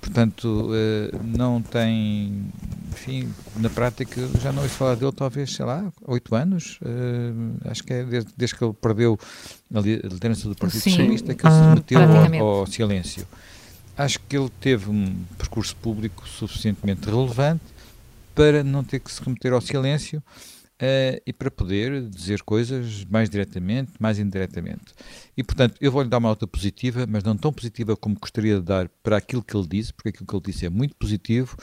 Portanto, 0.00 0.70
uh, 0.70 1.20
não 1.24 1.60
tem, 1.60 2.52
enfim, 2.96 3.32
na 3.56 3.68
prática 3.68 4.26
já 4.40 4.50
não 4.50 4.62
ouço 4.62 4.74
falar 4.74 4.94
dele 4.96 5.12
talvez, 5.12 5.54
sei 5.54 5.64
lá, 5.64 5.92
oito 6.06 6.34
anos, 6.34 6.80
uh, 6.82 7.70
acho 7.70 7.84
que 7.84 7.92
é 7.92 8.02
desde, 8.02 8.32
desde, 8.36 8.56
que 8.56 8.64
ele 8.64 8.72
perdeu 8.72 9.18
a 9.72 9.80
liderança 9.80 10.48
do 10.48 10.56
Partido 10.56 10.80
Sim. 10.80 10.90
Socialista 10.90 11.34
que 11.34 11.46
ele 11.46 11.54
se 11.54 11.74
meteu 11.74 12.00
ao, 12.00 12.46
ao, 12.60 12.66
silêncio. 12.66 13.26
Acho 13.96 14.18
que 14.20 14.36
ele 14.36 14.50
teve 14.60 14.90
um 14.90 15.14
percurso 15.36 15.76
público 15.76 16.26
suficientemente 16.26 17.08
relevante 17.08 17.64
para 18.34 18.64
não 18.64 18.82
ter 18.82 18.98
que 18.98 19.12
se 19.12 19.22
remeter 19.22 19.52
ao 19.52 19.60
silêncio 19.60 20.22
uh, 20.76 21.20
e 21.26 21.32
para 21.32 21.50
poder 21.50 22.02
dizer 22.08 22.42
coisas 22.42 23.04
mais 23.04 23.28
diretamente, 23.28 23.92
mais 23.98 24.18
indiretamente. 24.18 24.94
E, 25.36 25.42
portanto, 25.42 25.76
eu 25.80 25.90
vou-lhe 25.92 26.08
dar 26.08 26.18
uma 26.18 26.30
nota 26.30 26.46
positiva, 26.46 27.06
mas 27.06 27.22
não 27.22 27.36
tão 27.36 27.52
positiva 27.52 27.96
como 27.96 28.18
gostaria 28.18 28.56
de 28.56 28.62
dar 28.62 28.88
para 29.02 29.16
aquilo 29.16 29.42
que 29.42 29.56
ele 29.56 29.66
disse, 29.66 29.92
porque 29.92 30.10
aquilo 30.10 30.26
que 30.26 30.34
ele 30.34 30.42
disse 30.52 30.66
é 30.66 30.70
muito 30.70 30.94
positivo, 30.96 31.56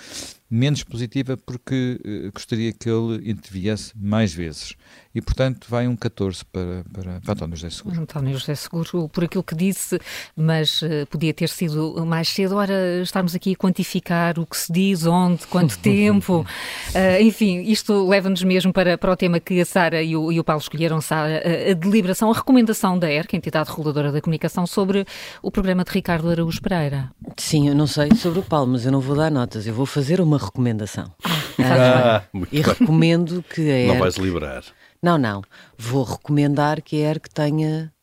menos 0.53 0.83
positiva 0.83 1.35
porque 1.35 1.99
uh, 2.05 2.31
gostaria 2.31 2.71
que 2.71 2.87
ele 2.87 3.31
interviesse 3.31 3.91
mais 3.95 4.33
vezes. 4.33 4.75
E, 5.15 5.21
portanto, 5.21 5.67
vai 5.69 5.87
um 5.87 5.95
14 5.95 6.43
para, 6.45 6.83
para, 6.91 7.21
para 7.21 7.33
António 7.33 7.55
José 7.55 7.69
Seguro. 7.69 8.01
António 8.01 8.37
José 8.37 8.55
Seguro, 8.55 9.09
por 9.09 9.23
aquilo 9.23 9.43
que 9.43 9.55
disse, 9.55 9.99
mas 10.35 10.81
uh, 10.81 11.07
podia 11.09 11.33
ter 11.33 11.49
sido 11.49 12.05
mais 12.05 12.29
cedo. 12.29 12.55
Ora, 12.55 13.01
estarmos 13.01 13.33
aqui 13.33 13.53
a 13.53 13.55
quantificar 13.55 14.39
o 14.39 14.45
que 14.45 14.57
se 14.57 14.71
diz, 14.71 15.05
onde, 15.05 15.45
quanto 15.47 15.77
tempo. 15.79 16.41
Uh, 16.41 17.21
enfim, 17.21 17.61
isto 17.61 18.07
leva-nos 18.07 18.43
mesmo 18.43 18.71
para, 18.71 18.97
para 18.97 19.11
o 19.11 19.15
tema 19.15 19.39
que 19.39 19.59
a 19.59 19.65
Sara 19.65 20.03
e, 20.03 20.11
e 20.11 20.15
o, 20.15 20.43
Paulo 20.43 20.61
escolheram, 20.61 21.01
Sara, 21.01 21.41
a, 21.43 21.71
a 21.71 21.73
deliberação, 21.73 22.31
a 22.31 22.35
recomendação 22.35 22.97
da 22.97 23.11
ERC, 23.11 23.35
Entidade 23.35 23.69
Reguladora 23.69 24.11
da 24.11 24.21
Comunicação, 24.21 24.67
sobre 24.67 25.05
o 25.41 25.49
programa 25.51 25.83
de 25.83 25.91
Ricardo 25.91 26.29
Araújo 26.29 26.61
Pereira. 26.61 27.11
Sim, 27.37 27.69
eu 27.69 27.75
não 27.75 27.87
sei 27.87 28.13
sobre 28.15 28.39
o 28.39 28.43
Paulo, 28.43 28.71
mas 28.71 28.85
eu 28.85 28.91
não 28.91 28.99
vou 28.99 29.15
dar 29.15 29.31
notas, 29.31 29.65
eu 29.65 29.73
vou 29.73 29.85
fazer 29.85 30.21
uma 30.21 30.42
recomendação. 30.45 31.13
Ah, 31.59 32.23
e 32.33 32.61
bem. 32.61 32.61
recomendo 32.61 33.43
que 33.43 33.61
a 33.61 33.79
ERC... 33.79 33.87
Não 33.93 33.99
vais 33.99 34.15
liberar. 34.15 34.63
Não, 35.01 35.17
não. 35.17 35.41
Vou 35.77 36.03
recomendar 36.03 36.81
que 36.81 36.95
a 36.95 37.09
ERC 37.09 37.29
tenha 37.29 37.93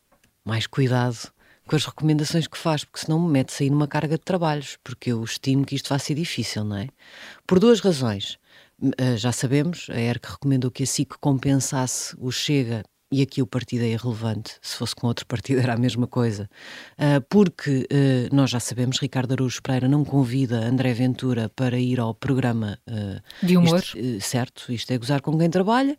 mais 0.45 0.67
cuidado 0.67 1.31
com 1.67 1.75
as 1.75 1.85
recomendações 1.85 2.47
que 2.47 2.57
faz, 2.57 2.83
porque 2.83 2.99
senão 3.05 3.19
me 3.19 3.31
mete-se 3.31 3.63
aí 3.63 3.69
numa 3.69 3.87
carga 3.87 4.17
de 4.17 4.23
trabalhos, 4.23 4.77
porque 4.83 5.11
eu 5.11 5.23
estimo 5.23 5.65
que 5.65 5.75
isto 5.75 5.89
vai 5.89 5.99
ser 5.99 6.15
difícil, 6.15 6.63
não 6.63 6.77
é? 6.77 6.89
Por 7.47 7.59
duas 7.59 7.79
razões. 7.79 8.37
Uh, 8.81 9.15
já 9.15 9.31
sabemos, 9.31 9.87
a 9.89 9.99
ERC 9.99 10.25
recomendou 10.31 10.71
que 10.71 10.83
a 10.83 10.87
SIC 10.87 11.13
compensasse 11.19 12.15
o 12.17 12.31
Chega 12.31 12.83
e 13.11 13.21
aqui 13.21 13.41
o 13.41 13.47
partido 13.47 13.83
é 13.83 13.89
irrelevante, 13.89 14.55
se 14.61 14.75
fosse 14.75 14.95
com 14.95 15.07
outro 15.07 15.25
partido 15.25 15.59
era 15.59 15.73
a 15.73 15.77
mesma 15.77 16.07
coisa, 16.07 16.49
uh, 16.97 17.21
porque 17.29 17.87
uh, 17.91 18.35
nós 18.35 18.49
já 18.49 18.59
sabemos, 18.59 18.99
Ricardo 18.99 19.33
Araújo 19.33 19.61
Pereira 19.61 19.87
não 19.87 20.05
convida 20.05 20.65
André 20.65 20.93
Ventura 20.93 21.49
para 21.49 21.77
ir 21.77 21.99
ao 21.99 22.13
programa 22.13 22.79
uh, 22.89 23.45
de 23.45 23.57
humor. 23.57 23.79
Isto, 23.79 24.21
certo, 24.21 24.71
isto 24.71 24.91
é 24.91 24.97
gozar 24.97 25.21
com 25.21 25.37
quem 25.37 25.49
trabalha. 25.49 25.97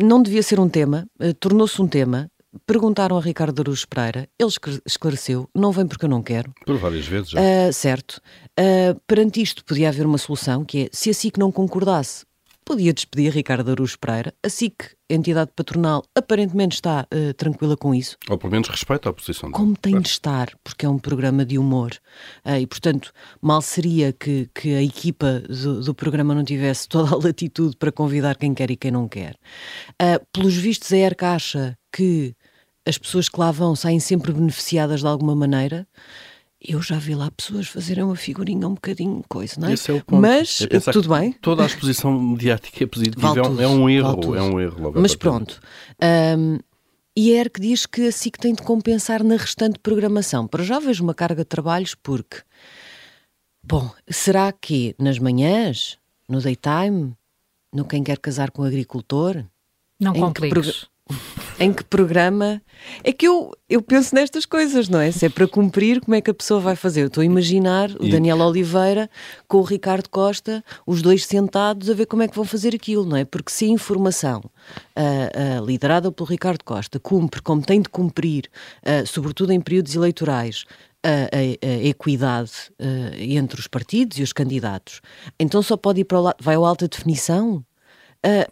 Não 0.00 0.20
devia 0.20 0.42
ser 0.42 0.58
um 0.58 0.68
tema, 0.68 1.06
tornou-se 1.38 1.80
um 1.80 1.86
tema, 1.86 2.28
Perguntaram 2.66 3.18
a 3.18 3.20
Ricardo 3.20 3.60
Araújo 3.60 3.86
Pereira, 3.88 4.28
ele 4.38 4.50
esclareceu, 4.86 5.48
não 5.54 5.72
vem 5.72 5.86
porque 5.86 6.04
eu 6.04 6.08
não 6.08 6.22
quero. 6.22 6.52
Por 6.64 6.78
várias 6.78 7.06
vezes 7.06 7.30
já. 7.30 7.40
Uh, 7.40 7.72
certo. 7.72 8.20
Uh, 8.58 8.98
perante 9.08 9.42
isto 9.42 9.64
podia 9.64 9.88
haver 9.88 10.06
uma 10.06 10.18
solução, 10.18 10.64
que 10.64 10.84
é, 10.84 10.88
se 10.92 11.10
a 11.10 11.14
SIC 11.14 11.36
não 11.36 11.50
concordasse 11.50 12.24
podia 12.64 12.92
despedir 12.92 13.32
Ricardo 13.32 13.70
Aruz 13.70 13.96
Pereira. 13.96 14.34
A 14.42 14.48
SIC, 14.48 14.90
entidade 15.08 15.50
patronal, 15.54 16.04
aparentemente 16.14 16.76
está 16.76 17.06
uh, 17.12 17.34
tranquila 17.34 17.76
com 17.76 17.94
isso. 17.94 18.16
Ou 18.28 18.38
pelo 18.38 18.52
menos 18.52 18.68
respeita 18.68 19.08
a 19.08 19.12
posição 19.12 19.50
dele. 19.50 19.58
Como 19.58 19.76
tem 19.76 20.00
de 20.00 20.08
estar, 20.08 20.50
porque 20.62 20.86
é 20.86 20.88
um 20.88 20.98
programa 20.98 21.44
de 21.44 21.58
humor. 21.58 21.92
Uh, 22.44 22.58
e, 22.60 22.66
portanto, 22.66 23.12
mal 23.40 23.60
seria 23.60 24.12
que, 24.12 24.48
que 24.54 24.74
a 24.74 24.82
equipa 24.82 25.40
do, 25.40 25.80
do, 25.80 25.94
programa 25.94 26.34
não 26.34 26.44
tivesse 26.44 26.88
toda 26.88 27.14
a 27.14 27.18
latitude 27.18 27.76
para 27.76 27.92
convidar 27.92 28.36
quem 28.36 28.54
quer 28.54 28.70
e 28.70 28.76
quem 28.76 28.90
não 28.90 29.08
quer. 29.08 29.36
Uh, 30.00 30.24
pelos 30.32 30.54
vistos, 30.54 30.92
a 30.92 30.96
ERC 30.96 31.24
acha 31.24 31.78
que 31.92 32.34
as 32.86 32.98
pessoas 32.98 33.28
que 33.28 33.38
lá 33.38 33.50
vão 33.50 33.74
saem 33.74 34.00
sempre 34.00 34.32
beneficiadas 34.32 35.00
de 35.00 35.06
alguma 35.06 35.34
maneira 35.34 35.86
eu 36.66 36.80
já 36.80 36.98
vi 36.98 37.14
lá 37.14 37.30
pessoas 37.30 37.68
fazerem 37.68 38.02
uma 38.04 38.16
figurinha 38.16 38.66
um 38.66 38.74
bocadinho 38.74 39.22
coisa, 39.28 39.60
não 39.60 39.68
é? 39.68 39.74
Esse 39.74 39.90
é 39.90 39.94
o 39.94 40.02
ponto. 40.02 40.20
Mas 40.20 40.66
é 40.70 40.92
tudo 40.92 41.08
bem. 41.08 41.32
Toda 41.34 41.62
a 41.62 41.66
exposição 41.66 42.18
mediática 42.18 42.84
é 42.84 42.86
positiva, 42.86 43.34
vale 43.34 43.40
é, 43.40 43.48
um, 43.48 43.60
é, 43.60 43.68
um 43.68 43.90
erro, 43.90 44.34
é 44.34 44.42
um 44.42 44.60
erro. 44.60 44.92
Mas 44.96 45.14
pronto, 45.14 45.60
um, 46.38 46.58
e 47.16 47.32
a 47.32 47.40
ERC 47.40 47.60
diz 47.60 47.86
que 47.86 48.08
a 48.08 48.12
SIC 48.12 48.38
tem 48.38 48.54
de 48.54 48.62
compensar 48.62 49.22
na 49.22 49.36
restante 49.36 49.78
programação. 49.78 50.46
Para 50.48 50.64
já 50.64 50.80
vejo 50.80 51.04
uma 51.04 51.14
carga 51.14 51.42
de 51.42 51.48
trabalhos 51.48 51.94
porque, 51.94 52.38
bom, 53.62 53.90
será 54.08 54.50
que 54.50 54.96
nas 54.98 55.18
manhãs, 55.18 55.98
no 56.28 56.40
daytime, 56.40 57.14
no 57.72 57.84
Quem 57.84 58.02
Quer 58.02 58.18
Casar 58.18 58.50
com 58.50 58.62
o 58.62 58.64
Agricultor... 58.64 59.44
Não 60.00 60.12
compliques 60.12 60.88
em 61.58 61.72
que 61.72 61.84
programa. 61.84 62.60
É 63.02 63.12
que 63.12 63.26
eu, 63.26 63.52
eu 63.68 63.80
penso 63.80 64.14
nestas 64.14 64.44
coisas, 64.44 64.88
não 64.88 65.00
é? 65.00 65.10
Se 65.10 65.26
é 65.26 65.28
para 65.28 65.46
cumprir, 65.46 66.00
como 66.00 66.14
é 66.14 66.20
que 66.20 66.30
a 66.30 66.34
pessoa 66.34 66.60
vai 66.60 66.76
fazer? 66.76 67.02
Eu 67.02 67.06
estou 67.06 67.22
a 67.22 67.24
imaginar 67.24 67.90
o 67.90 68.08
Daniel 68.08 68.38
Oliveira 68.40 69.08
com 69.48 69.58
o 69.58 69.62
Ricardo 69.62 70.08
Costa, 70.08 70.64
os 70.86 71.00
dois 71.00 71.24
sentados, 71.24 71.88
a 71.88 71.94
ver 71.94 72.06
como 72.06 72.22
é 72.22 72.28
que 72.28 72.36
vão 72.36 72.44
fazer 72.44 72.74
aquilo, 72.74 73.04
não 73.04 73.16
é? 73.16 73.24
Porque 73.24 73.52
se 73.52 73.64
a 73.64 73.68
informação 73.68 74.40
uh, 74.40 75.62
uh, 75.62 75.64
liderada 75.64 76.10
pelo 76.10 76.28
Ricardo 76.28 76.64
Costa 76.64 76.98
cumpre 76.98 77.40
como 77.40 77.62
tem 77.62 77.80
de 77.80 77.88
cumprir, 77.88 78.50
uh, 78.82 79.06
sobretudo 79.06 79.52
em 79.52 79.60
períodos 79.60 79.94
eleitorais, 79.94 80.64
a, 81.04 81.08
a, 81.36 81.68
a, 81.68 81.86
equidade 81.86 82.52
uh, 82.80 83.14
entre 83.18 83.60
os 83.60 83.66
partidos 83.66 84.18
e 84.18 84.22
os 84.22 84.32
candidatos. 84.32 85.02
Então 85.38 85.62
só 85.62 85.76
pode 85.76 86.00
ir 86.00 86.04
para 86.04 86.18
o 86.18 86.22
lado. 86.22 86.36
Vai 86.40 86.54
ao 86.54 86.64
alta 86.64 86.88
definição? 86.88 87.64
Uh, 88.24 88.50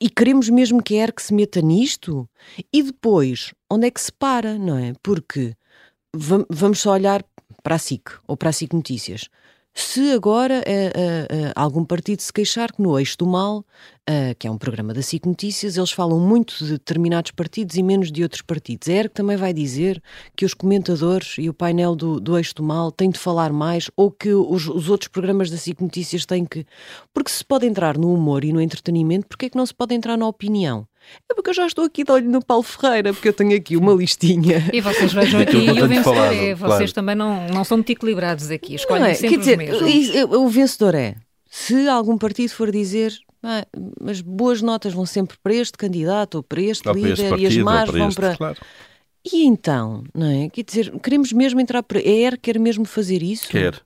e 0.00 0.08
queremos 0.08 0.48
mesmo 0.48 0.82
que 0.82 0.94
a 0.98 1.04
ERC 1.04 1.20
se 1.20 1.34
meta 1.34 1.60
nisto? 1.60 2.28
E 2.72 2.82
depois, 2.82 3.52
onde 3.70 3.86
é 3.86 3.90
que 3.90 4.00
se 4.00 4.12
para, 4.12 4.58
não 4.58 4.78
é? 4.78 4.94
Porque 5.02 5.54
vamos 6.12 6.80
só 6.80 6.92
olhar 6.92 7.24
para 7.62 7.74
a 7.74 7.78
SIC 7.78 8.10
ou 8.26 8.36
para 8.36 8.48
a 8.48 8.52
SIC 8.52 8.72
Notícias. 8.72 9.28
Se 9.72 10.12
agora 10.12 10.58
uh, 10.58 11.48
uh, 11.48 11.52
algum 11.54 11.84
partido 11.84 12.20
se 12.20 12.32
queixar 12.32 12.72
que 12.72 12.82
no 12.82 12.98
Eixo 12.98 13.16
do 13.18 13.26
Mal, 13.26 13.64
que 14.40 14.48
é 14.48 14.50
um 14.50 14.58
programa 14.58 14.92
da 14.92 15.02
SIC 15.02 15.24
Notícias, 15.24 15.76
eles 15.76 15.92
falam 15.92 16.18
muito 16.18 16.58
de 16.58 16.72
determinados 16.72 17.30
partidos 17.30 17.76
e 17.76 17.82
menos 17.82 18.10
de 18.10 18.24
outros 18.24 18.42
partidos. 18.42 18.88
A 18.88 18.92
ERC 18.92 19.14
também 19.14 19.36
vai 19.36 19.52
dizer 19.52 20.02
que 20.34 20.44
os 20.44 20.52
comentadores 20.52 21.36
e 21.38 21.48
o 21.48 21.54
painel 21.54 21.94
do, 21.94 22.18
do 22.18 22.36
Eixo 22.36 22.52
do 22.56 22.62
Mal 22.64 22.90
têm 22.90 23.08
de 23.08 23.20
falar 23.20 23.52
mais 23.52 23.88
ou 23.96 24.10
que 24.10 24.34
os, 24.34 24.66
os, 24.66 24.90
outros 24.90 25.06
programas 25.06 25.48
da 25.48 25.56
SIC 25.56 25.80
Notícias 25.80 26.26
têm 26.26 26.44
que. 26.44 26.66
Porque 27.14 27.30
se 27.30 27.44
pode 27.44 27.66
entrar 27.66 27.96
no 27.96 28.12
humor 28.12 28.44
e 28.44 28.52
no 28.52 28.60
entretenimento, 28.60 29.28
porque 29.28 29.46
é 29.46 29.50
que 29.50 29.56
não 29.56 29.64
se 29.64 29.74
pode 29.74 29.94
entrar 29.94 30.16
na 30.16 30.26
opinião? 30.26 30.88
É 31.30 31.34
porque 31.34 31.50
eu 31.50 31.54
já 31.54 31.66
estou 31.66 31.84
aqui 31.84 32.04
de 32.04 32.12
olho 32.12 32.28
no 32.30 32.44
Paulo 32.44 32.62
Ferreira, 32.62 33.12
porque 33.12 33.28
eu 33.28 33.32
tenho 33.32 33.56
aqui 33.56 33.76
uma 33.76 33.92
listinha. 33.92 34.68
E 34.72 34.80
vocês 34.80 35.12
vejam 35.12 35.40
aqui 35.40 35.56
o 35.56 35.88
vencedor 35.88 36.32
é. 36.32 36.54
Vocês 36.54 36.92
também 36.92 37.14
não, 37.14 37.46
não 37.48 37.64
são 37.64 37.78
muito 37.78 37.90
equilibrados 37.90 38.50
aqui, 38.50 38.74
escolhem 38.74 39.10
é? 39.10 39.14
sempre 39.14 39.38
Quer 39.38 39.56
dizer, 39.56 40.24
o 40.24 40.48
vencedor 40.48 40.94
é, 40.94 41.16
se 41.48 41.88
algum 41.88 42.16
partido 42.18 42.50
for 42.50 42.70
dizer 42.70 43.12
ah, 43.42 43.66
mas 44.00 44.20
boas 44.20 44.60
notas 44.60 44.92
vão 44.92 45.06
sempre 45.06 45.36
para 45.42 45.54
este 45.54 45.76
candidato 45.78 46.36
ou 46.36 46.42
para 46.42 46.60
este 46.60 46.86
ou 46.86 46.94
líder 46.94 47.06
para 47.06 47.12
este 47.12 47.28
partido, 47.28 47.42
e 47.42 47.58
as 47.58 47.64
más 47.64 47.90
vão 47.90 48.08
este, 48.08 48.20
para. 48.20 48.36
Claro. 48.36 48.58
E 49.32 49.44
então, 49.44 50.04
não 50.14 50.26
é? 50.26 50.48
Quer 50.50 50.64
dizer, 50.64 51.00
queremos 51.00 51.32
mesmo 51.32 51.60
entrar 51.60 51.82
para. 51.82 51.98
A 51.98 52.02
ER 52.02 52.38
quer 52.40 52.58
mesmo 52.58 52.84
fazer 52.84 53.22
isso? 53.22 53.48
Quer. 53.48 53.80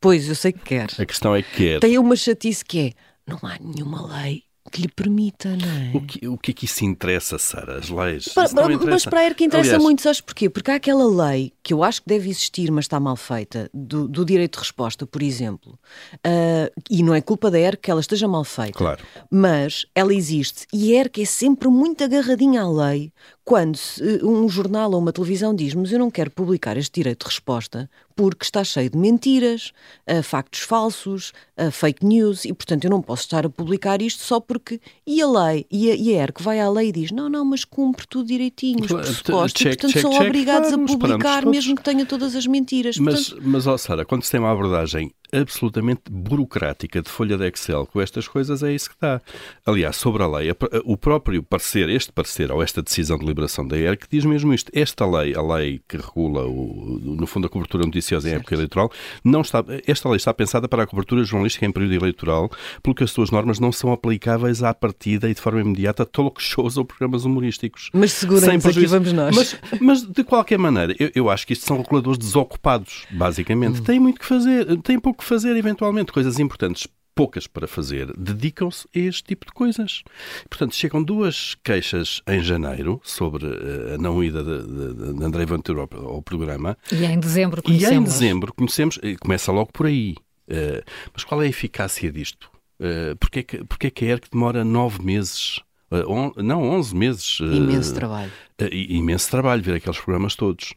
Pois, 0.00 0.28
eu 0.28 0.34
sei 0.34 0.52
que 0.52 0.60
quer. 0.60 0.88
A 0.98 1.04
questão 1.04 1.34
é 1.34 1.42
que 1.42 1.56
quer. 1.56 1.80
Tem 1.80 1.98
uma 1.98 2.16
chatice 2.16 2.64
que 2.64 2.78
é: 2.78 2.92
não 3.26 3.38
há 3.42 3.58
nenhuma 3.60 4.06
lei 4.16 4.44
que 4.70 4.82
lhe 4.82 4.88
permita, 4.88 5.56
não 5.56 5.68
é? 5.68 5.90
O 5.94 6.00
que, 6.02 6.28
o 6.28 6.38
que 6.38 6.50
é 6.50 6.54
que 6.54 6.64
isso 6.64 6.84
interessa, 6.84 7.38
Sara? 7.38 7.78
As 7.78 7.88
leis? 7.88 8.28
Para, 8.28 8.48
mas 8.78 9.04
para 9.04 9.20
a 9.20 9.24
ERC 9.24 9.44
interessa 9.44 9.70
Aliás, 9.70 9.82
muito, 9.82 10.02
sabes 10.02 10.20
porquê? 10.20 10.50
Porque 10.50 10.70
há 10.70 10.74
aquela 10.74 11.28
lei 11.28 11.52
que 11.70 11.74
eu 11.74 11.84
acho 11.84 12.02
que 12.02 12.08
deve 12.08 12.28
existir, 12.28 12.68
mas 12.72 12.86
está 12.86 12.98
mal 12.98 13.14
feita, 13.14 13.70
do, 13.72 14.08
do 14.08 14.24
direito 14.24 14.54
de 14.54 14.58
resposta, 14.58 15.06
por 15.06 15.22
exemplo. 15.22 15.78
Uh, 16.14 16.68
e 16.90 17.00
não 17.00 17.14
é 17.14 17.20
culpa 17.20 17.48
da 17.48 17.60
ERC 17.60 17.82
que 17.82 17.90
ela 17.92 18.00
esteja 18.00 18.26
mal 18.26 18.42
feita. 18.42 18.76
Claro. 18.76 19.04
Mas 19.30 19.86
ela 19.94 20.12
existe 20.12 20.66
e 20.72 20.92
a 20.92 20.98
ERC 20.98 21.22
é 21.22 21.24
sempre 21.24 21.68
muito 21.68 22.02
agarradinha 22.02 22.62
à 22.62 22.68
lei 22.68 23.12
quando 23.44 23.78
um 24.22 24.48
jornal 24.48 24.92
ou 24.92 24.98
uma 24.98 25.12
televisão 25.12 25.54
diz 25.54 25.74
mas 25.74 25.90
eu 25.90 25.98
não 25.98 26.10
quero 26.10 26.30
publicar 26.30 26.76
este 26.76 27.00
direito 27.00 27.24
de 27.24 27.26
resposta 27.26 27.88
porque 28.20 28.44
está 28.44 28.62
cheio 28.62 28.90
de 28.90 28.98
mentiras, 28.98 29.72
uh, 30.06 30.22
factos 30.22 30.60
falsos, 30.60 31.32
uh, 31.56 31.70
fake 31.70 32.04
news 32.04 32.44
e, 32.44 32.52
portanto, 32.52 32.84
eu 32.84 32.90
não 32.90 33.00
posso 33.00 33.22
estar 33.22 33.46
a 33.46 33.48
publicar 33.48 34.02
isto 34.02 34.22
só 34.22 34.38
porque... 34.38 34.78
E 35.06 35.22
a 35.22 35.26
lei, 35.26 35.64
e 35.70 35.90
a, 35.90 35.94
e 35.94 36.14
a 36.14 36.24
ERC 36.24 36.42
vai 36.42 36.60
à 36.60 36.68
lei 36.68 36.88
e 36.88 36.92
diz 36.92 37.10
não, 37.12 37.30
não, 37.30 37.46
mas 37.46 37.64
cumpre 37.64 38.06
tudo 38.06 38.26
direitinho, 38.26 38.84
os 38.84 38.92
pressupostos, 38.92 39.62
check, 39.62 39.72
e, 39.72 39.76
portanto, 39.76 39.92
check, 39.92 40.02
são 40.02 40.10
check, 40.10 40.22
obrigados 40.22 40.68
claro, 40.68 40.84
a 40.84 40.86
publicar 40.86 41.46
mesmo 41.46 41.59
que 41.66 41.82
tenha 41.82 42.06
todas 42.06 42.34
as 42.34 42.46
mentiras. 42.46 42.96
Mas, 42.98 43.28
portanto... 43.28 43.48
mas 43.48 43.66
ó 43.66 43.76
Sara, 43.76 44.04
quando 44.04 44.22
se 44.22 44.30
tem 44.30 44.40
uma 44.40 44.52
abordagem 44.52 45.12
absolutamente 45.32 46.02
burocrática 46.10 47.02
de 47.02 47.08
folha 47.08 47.36
de 47.36 47.46
Excel 47.46 47.86
com 47.86 48.00
estas 48.00 48.26
coisas, 48.28 48.62
é 48.62 48.72
isso 48.72 48.90
que 48.90 48.96
dá. 49.00 49.20
Aliás, 49.66 49.96
sobre 49.96 50.22
a 50.22 50.26
lei, 50.26 50.50
o 50.84 50.96
próprio 50.96 51.42
parecer, 51.42 51.88
este 51.88 52.12
parecer 52.12 52.50
ou 52.50 52.62
esta 52.62 52.82
decisão 52.82 53.18
de 53.18 53.24
liberação 53.24 53.66
da 53.66 53.76
ERC 53.78 54.06
diz 54.10 54.24
mesmo 54.24 54.52
isto. 54.52 54.70
Esta 54.74 55.06
lei, 55.06 55.34
a 55.34 55.42
lei 55.42 55.80
que 55.88 55.96
regula, 55.96 56.46
o, 56.46 56.98
no 57.02 57.26
fundo, 57.26 57.46
a 57.46 57.50
cobertura 57.50 57.84
noticiosa 57.84 58.28
em 58.28 58.30
certo. 58.32 58.42
época 58.42 58.54
eleitoral, 58.54 58.92
não 59.24 59.40
está, 59.40 59.64
esta 59.86 60.08
lei 60.08 60.16
está 60.16 60.32
pensada 60.32 60.68
para 60.68 60.82
a 60.82 60.86
cobertura 60.86 61.24
jornalística 61.24 61.66
em 61.66 61.72
período 61.72 61.94
eleitoral, 61.94 62.50
porque 62.82 63.04
as 63.04 63.10
suas 63.10 63.30
normas 63.30 63.58
não 63.58 63.72
são 63.72 63.92
aplicáveis 63.92 64.62
à 64.62 64.72
partida 64.74 65.28
e 65.28 65.34
de 65.34 65.40
forma 65.40 65.60
imediata 65.60 66.02
a 66.02 66.06
talk 66.06 66.42
shows 66.42 66.76
ou 66.76 66.84
programas 66.84 67.24
humorísticos. 67.24 67.90
Mas 67.92 68.12
seguramente 68.12 68.66
aqui 68.66 68.86
vamos 68.86 69.12
nós. 69.12 69.36
Mas, 69.36 69.56
mas, 69.80 70.02
de 70.02 70.24
qualquer 70.24 70.58
maneira, 70.58 70.94
eu, 70.98 71.10
eu 71.14 71.30
acho 71.30 71.46
que 71.46 71.52
isto 71.52 71.66
são 71.66 71.78
reguladores 71.78 72.18
desocupados, 72.18 73.06
basicamente. 73.10 73.80
Hum. 73.80 73.84
Têm 73.84 74.00
muito 74.00 74.20
que 74.20 74.26
fazer, 74.26 74.76
têm 74.82 74.98
pouco 74.98 75.19
que 75.20 75.24
fazer, 75.24 75.56
eventualmente, 75.56 76.12
coisas 76.12 76.38
importantes 76.38 76.88
poucas 77.14 77.46
para 77.46 77.66
fazer, 77.66 78.12
dedicam-se 78.16 78.88
a 78.94 78.98
este 78.98 79.24
tipo 79.24 79.46
de 79.46 79.52
coisas. 79.52 80.02
Portanto, 80.48 80.74
chegam 80.74 81.02
duas 81.02 81.54
queixas 81.62 82.22
em 82.26 82.40
janeiro 82.40 83.00
sobre 83.04 83.46
eh, 83.46 83.94
a 83.94 83.98
não 83.98 84.24
ida 84.24 84.42
de, 84.42 84.66
de, 84.66 85.12
de 85.14 85.24
André 85.24 85.44
Ventura 85.44 85.82
ao, 85.82 86.08
ao, 86.08 86.22
programa. 86.22 86.78
E 86.90 87.04
em 87.04 87.18
dezembro 87.18 87.62
conhecemos. 87.62 87.92
E 87.92 87.94
em 87.94 88.02
dezembro 88.02 88.54
conhecemos, 88.54 88.98
começa 89.20 89.52
logo 89.52 89.70
por 89.72 89.86
aí. 89.86 90.14
Uh, 90.48 90.82
mas 91.12 91.22
qual 91.22 91.42
é 91.42 91.46
a 91.46 91.48
eficácia 91.48 92.10
disto? 92.10 92.50
Uh, 92.80 93.14
porquê, 93.16 93.42
que, 93.42 93.64
porquê 93.64 93.90
que 93.90 94.04
a 94.06 94.08
ERC 94.08 94.30
demora 94.32 94.64
nove 94.64 95.04
meses? 95.04 95.60
Uh, 95.90 96.10
on, 96.10 96.32
não, 96.36 96.62
onze 96.62 96.96
meses. 96.96 97.38
Imenso 97.40 97.94
trabalho. 97.94 98.32
imenso 98.72 99.30
trabalho 99.30 99.62
ver 99.62 99.74
aqueles 99.74 99.98
programas 99.98 100.34
todos. 100.34 100.74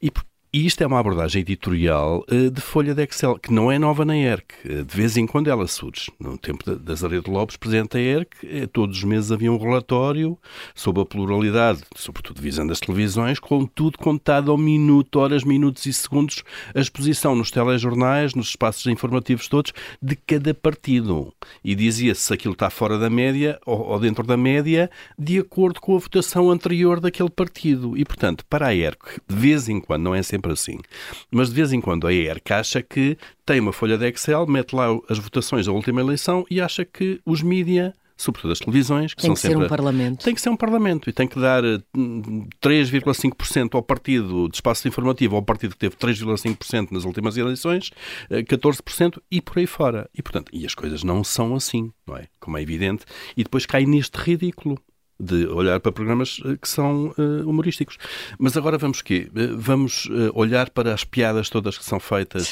E 0.00 0.10
e 0.56 0.64
isto 0.64 0.80
é 0.80 0.86
uma 0.86 0.98
abordagem 0.98 1.42
editorial 1.42 2.24
uh, 2.32 2.50
de 2.50 2.62
folha 2.62 2.94
de 2.94 3.02
Excel, 3.02 3.38
que 3.38 3.52
não 3.52 3.70
é 3.70 3.78
nova 3.78 4.06
na 4.06 4.16
ERC. 4.16 4.54
Uh, 4.64 4.84
de 4.86 4.96
vez 4.96 5.14
em 5.18 5.26
quando 5.26 5.48
ela 5.48 5.66
surge. 5.66 6.10
No 6.18 6.38
tempo 6.38 6.74
da, 6.74 6.94
Zaredo 6.94 7.30
Lopes, 7.30 7.58
presidente 7.58 7.90
da 7.90 8.00
ERC, 8.00 8.62
uh, 8.62 8.66
todos 8.68 8.96
os 8.96 9.04
meses 9.04 9.30
havia 9.30 9.52
um 9.52 9.58
relatório 9.58 10.38
sobre 10.74 11.02
a 11.02 11.04
pluralidade, 11.04 11.82
sobretudo 11.94 12.40
visando 12.40 12.72
as 12.72 12.80
televisões, 12.80 13.38
com 13.38 13.66
tudo 13.66 13.98
contado 13.98 14.50
ao 14.50 14.56
minuto, 14.56 15.16
horas, 15.16 15.44
minutos 15.44 15.84
e 15.84 15.92
segundos, 15.92 16.42
a 16.74 16.80
exposição 16.80 17.36
nos 17.36 17.50
telejornais, 17.50 18.34
nos 18.34 18.48
espaços 18.48 18.86
informativos 18.86 19.48
todos, 19.48 19.74
de 20.00 20.16
cada 20.16 20.54
partido. 20.54 21.34
E 21.62 21.74
dizia-se 21.74 22.22
se 22.22 22.32
aquilo 22.32 22.54
está 22.54 22.70
fora 22.70 22.98
da 22.98 23.10
média 23.10 23.60
ou 23.66 24.00
dentro 24.00 24.26
da 24.26 24.38
média, 24.38 24.90
de 25.18 25.38
acordo 25.38 25.82
com 25.82 25.94
a 25.94 25.98
votação 25.98 26.50
anterior 26.50 26.98
daquele 26.98 27.28
partido. 27.28 27.94
E, 27.94 28.06
portanto, 28.06 28.42
para 28.48 28.68
a 28.68 28.74
ERC, 28.74 29.20
de 29.28 29.36
vez 29.36 29.68
em 29.68 29.78
quando, 29.78 30.04
não 30.04 30.14
é 30.14 30.22
sempre 30.22 30.45
sempre 30.46 30.52
assim. 30.52 30.78
Mas 31.30 31.48
de 31.48 31.54
vez 31.54 31.72
em 31.72 31.80
quando 31.80 32.06
a 32.06 32.12
ERC 32.12 32.52
acha 32.52 32.82
que 32.82 33.16
tem 33.44 33.60
uma 33.60 33.72
folha 33.72 33.98
de 33.98 34.08
Excel, 34.08 34.46
mete 34.46 34.74
lá 34.74 34.86
as 35.08 35.18
votações 35.18 35.66
da 35.66 35.72
última 35.72 36.00
eleição 36.00 36.44
e 36.50 36.60
acha 36.60 36.84
que 36.84 37.20
os 37.24 37.42
mídia 37.42 37.94
sobretudo 38.18 38.52
as 38.52 38.60
televisões, 38.60 39.12
que 39.12 39.20
tem 39.20 39.28
são 39.28 39.34
que 39.34 39.40
sempre... 39.42 39.58
ser 39.58 39.64
um 39.66 39.68
parlamento. 39.68 40.24
Tem 40.24 40.34
que 40.34 40.40
ser 40.40 40.48
um 40.48 40.56
parlamento 40.56 41.10
e 41.10 41.12
tem 41.12 41.28
que 41.28 41.38
dar 41.38 41.62
3,5% 41.62 43.66
eh, 43.66 43.76
ao 43.76 43.82
partido 43.82 44.48
de 44.48 44.54
espaço 44.54 44.88
informativo, 44.88 45.36
ao 45.36 45.42
partido 45.42 45.72
que 45.72 45.80
teve 45.80 45.96
3,5% 45.96 46.92
nas 46.92 47.04
últimas 47.04 47.36
eleições, 47.36 47.90
14% 48.30 49.18
eh, 49.18 49.20
e 49.30 49.42
por 49.42 49.58
aí 49.58 49.66
fora. 49.66 50.08
E, 50.14 50.22
portanto, 50.22 50.48
e 50.50 50.64
as 50.64 50.74
coisas 50.74 51.04
não 51.04 51.22
são 51.22 51.54
assim, 51.54 51.92
não 52.06 52.16
é? 52.16 52.26
Como 52.40 52.56
é 52.56 52.62
evidente. 52.62 53.04
E 53.36 53.44
depois 53.44 53.66
cai 53.66 53.84
neste 53.84 54.16
ridículo 54.16 54.78
de 55.18 55.46
olhar 55.46 55.80
para 55.80 55.90
programas 55.92 56.40
eh, 56.44 56.56
que 56.60 56.68
são 56.68 57.14
uh, 57.18 57.48
humorísticos. 57.48 57.96
Mas 58.38 58.56
agora 58.56 58.76
vamos 58.76 59.00
quê? 59.00 59.30
Uh, 59.30 59.56
vamos 59.56 60.06
uh, 60.06 60.30
olhar 60.34 60.68
para 60.70 60.92
as 60.92 61.04
piadas 61.04 61.48
todas 61.48 61.78
que 61.78 61.84
são 61.84 61.98
feitas, 61.98 62.50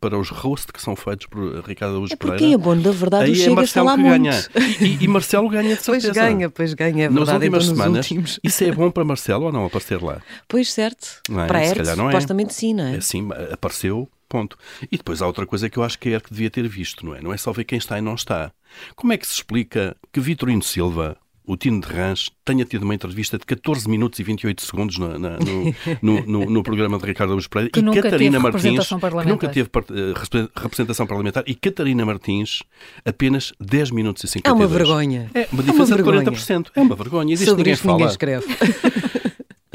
para 0.00 0.18
os 0.18 0.30
roast 0.30 0.72
que 0.72 0.80
são 0.80 0.96
feitos 0.96 1.26
por 1.26 1.64
Ricardo 1.66 1.92
Araújo 1.92 2.14
é 2.14 2.16
porque 2.16 2.44
é 2.44 2.56
bom, 2.56 2.74
na 2.74 2.90
verdade, 2.90 3.26
Aí 3.26 3.32
o 3.32 3.34
Chega 3.34 3.50
é 3.50 3.54
Marcelo 3.54 3.96
que 3.96 4.02
ganha. 4.02 4.46
E, 4.80 5.04
e, 5.04 5.08
Marcelo 5.08 5.48
ganha 5.48 5.76
de 5.76 5.82
certeza. 5.82 6.12
Pois 6.12 6.16
ganha, 6.16 6.50
pois 6.50 6.74
ganha, 6.74 7.04
é 7.04 7.08
verdade. 7.08 7.20
Nas 7.20 7.34
últimas 7.34 7.64
então, 7.64 7.76
semanas, 7.76 8.10
últimos. 8.10 8.40
isso 8.44 8.64
é 8.64 8.72
bom 8.72 8.90
para 8.90 9.04
Marcelo 9.04 9.44
ou 9.46 9.52
não 9.52 9.66
aparecer 9.66 10.02
lá? 10.02 10.22
Pois 10.48 10.72
certo. 10.72 11.20
É? 11.30 11.46
Para 11.46 11.60
é. 11.60 11.74
supostamente 12.08 12.54
sim, 12.54 12.74
não 12.74 12.84
é? 12.84 12.96
É 12.96 13.00
sim, 13.00 13.28
apareceu, 13.52 14.08
Ponto. 14.28 14.58
E 14.90 14.96
depois 14.96 15.22
há 15.22 15.26
outra 15.26 15.46
coisa 15.46 15.70
que 15.70 15.78
eu 15.78 15.84
acho 15.84 15.98
que 15.98 16.08
a 16.08 16.12
ERC 16.12 16.30
devia 16.30 16.50
ter 16.50 16.66
visto, 16.66 17.06
não 17.06 17.14
é? 17.14 17.20
Não 17.20 17.32
é 17.32 17.36
só 17.36 17.52
ver 17.52 17.64
quem 17.64 17.78
está 17.78 17.96
e 17.96 18.00
não 18.00 18.14
está. 18.14 18.52
Como 18.96 19.12
é 19.12 19.16
que 19.16 19.26
se 19.26 19.34
explica 19.34 19.96
que 20.12 20.20
Vitorino 20.20 20.62
Silva 20.62 21.16
o 21.46 21.56
Tino 21.56 21.80
de 21.80 21.86
Rãs 21.86 22.30
tenha 22.44 22.64
tido 22.64 22.82
uma 22.82 22.94
entrevista 22.94 23.38
de 23.38 23.46
14 23.46 23.88
minutos 23.88 24.18
e 24.18 24.22
28 24.24 24.62
segundos 24.62 24.98
no, 24.98 25.18
na, 25.18 25.38
no, 25.38 25.74
no, 26.02 26.26
no, 26.26 26.50
no, 26.50 26.62
programa 26.62 26.98
de 26.98 27.06
Ricardo 27.06 27.30
Augusto 27.30 27.48
Pereira 27.50 27.70
que 27.70 27.80
e 27.80 28.02
Catarina 28.02 28.40
Martins, 28.40 28.88
que 28.88 29.28
nunca 29.28 29.48
teve 29.48 29.68
uh, 29.68 30.50
representação 30.56 31.06
parlamentar, 31.06 31.44
e 31.46 31.54
Catarina 31.54 32.04
Martins 32.04 32.62
apenas 33.04 33.52
10 33.60 33.92
minutos 33.92 34.24
e 34.24 34.28
52. 34.28 34.44
É 34.44 34.64
uma 34.64 34.78
vergonha. 34.78 35.30
É 35.34 35.48
uma 35.52 35.62
diferença 35.62 35.94
é 35.94 36.02
uma 36.02 36.22
de 36.22 36.30
40%. 36.30 36.66
É 36.74 36.80
uma 36.80 36.96
vergonha. 36.96 37.32
Existe 37.32 37.50
Sobre 37.50 37.62
ninguém 37.62 37.74
isto 37.74 37.84
fala. 37.84 37.98
ninguém 37.98 38.10
escreve. 38.10 38.46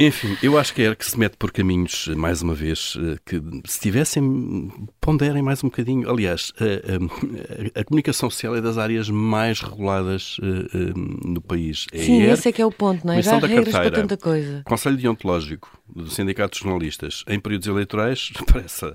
Enfim, 0.02 0.36
eu 0.42 0.58
acho 0.58 0.74
que 0.74 0.82
é 0.82 0.96
que 0.96 1.06
se 1.06 1.18
mete 1.18 1.38
por 1.38 1.52
caminhos, 1.52 2.08
mais 2.16 2.42
uma 2.42 2.56
vez, 2.56 2.98
eh, 3.00 3.18
que 3.24 3.40
se 3.66 3.80
tivessem, 3.80 4.72
ponderem 5.00 5.44
mais 5.44 5.64
um 5.64 5.68
bocadinho. 5.68 6.10
Aliás, 6.10 6.52
a, 6.60 7.78
a, 7.78 7.82
a 7.82 7.84
comunicação 7.84 8.28
social 8.28 8.56
é 8.56 8.62
das 8.62 8.80
áreas 8.80 9.12
mais 9.12 9.62
reguladas 9.62 10.40
uh, 10.40 10.98
no 11.28 11.40
país. 11.40 11.86
É 11.94 12.00
Sim, 12.00 12.24
esse 12.24 12.50
é 12.50 12.52
que 12.52 12.64
é 12.64 12.66
o 12.66 12.72
ponto, 12.72 13.06
não 13.06 13.14
é? 13.14 13.22
Já 13.22 13.36
há 13.36 13.40
regras 13.40 13.72
carteira, 13.72 13.92
para 13.92 14.02
tanta 14.02 14.18
coisa. 14.18 14.64
Conselho 14.66 14.98
deontológico 14.98 15.70
do 15.96 16.10
Sindicato 16.10 16.58
de 16.58 16.64
Jornalistas 16.64 17.24
em 17.28 17.40
períodos 17.40 17.68
eleitorais, 17.68 18.32
parece 18.52 18.86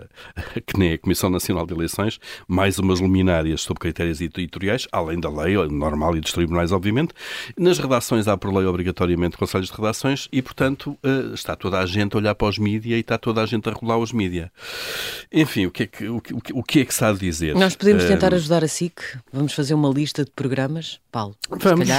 que 0.67 0.79
nem 0.79 0.93
a 0.93 0.99
Comissão 0.99 1.31
Nacional 1.31 1.67
de 1.67 1.75
Eleições, 1.75 2.19
mais 2.49 2.79
umas 2.79 3.01
luminárias 3.01 3.63
sobre 3.63 3.81
critérios 3.81 4.21
editoriais, 4.21 4.87
além 4.93 5.21
da 5.21 5.31
lei 5.31 5.57
normal 5.69 6.17
e 6.17 6.21
dos 6.21 6.33
tribunais, 6.33 6.73
obviamente. 6.73 7.13
Nas 7.59 7.79
redações 7.79 8.29
há 8.29 8.37
por 8.37 8.53
lei 8.55 8.67
obrigatoriamente 8.67 9.37
conselhos 9.37 9.69
de 9.69 9.77
redações 9.77 10.29
e, 10.33 10.41
portanto, 10.41 10.97
eh, 11.03 11.35
está 11.35 11.55
toda 11.57 11.79
a 11.79 11.87
gente 11.87 12.15
a 12.15 12.19
olhar 12.19 12.35
para 12.35 12.49
os 12.49 12.59
mídia 12.59 12.97
e 12.97 13.01
está 13.01 13.19
toda 13.19 13.43
a 13.43 13.47
gente 13.47 13.69
a 13.69 13.73
regular 13.73 13.99
os 13.99 14.13
mídia. 14.13 14.51
Enfim, 15.33 15.67
o 15.67 15.71
que 15.71 15.83
é 15.85 15.87
que, 15.87 16.09
o, 16.09 16.23
o 16.55 16.63
que, 16.63 16.81
é 16.81 16.85
que 16.85 16.95
se 16.95 17.05
há 17.05 17.13
de 17.13 17.19
dizer? 17.19 17.55
Nós 17.55 17.77
podemos 17.77 18.05
tentar 18.05 18.35
ajudar 18.35 18.65
a 18.65 18.69
SIC? 18.69 19.01
Vamos 19.33 19.53
fazer 19.53 19.75
uma 19.75 19.89
lista 19.91 20.25
de 20.25 20.31
programas, 20.31 21.01
Paulo? 21.11 21.37
Vamos, 21.51 21.89
uh, 21.89 21.93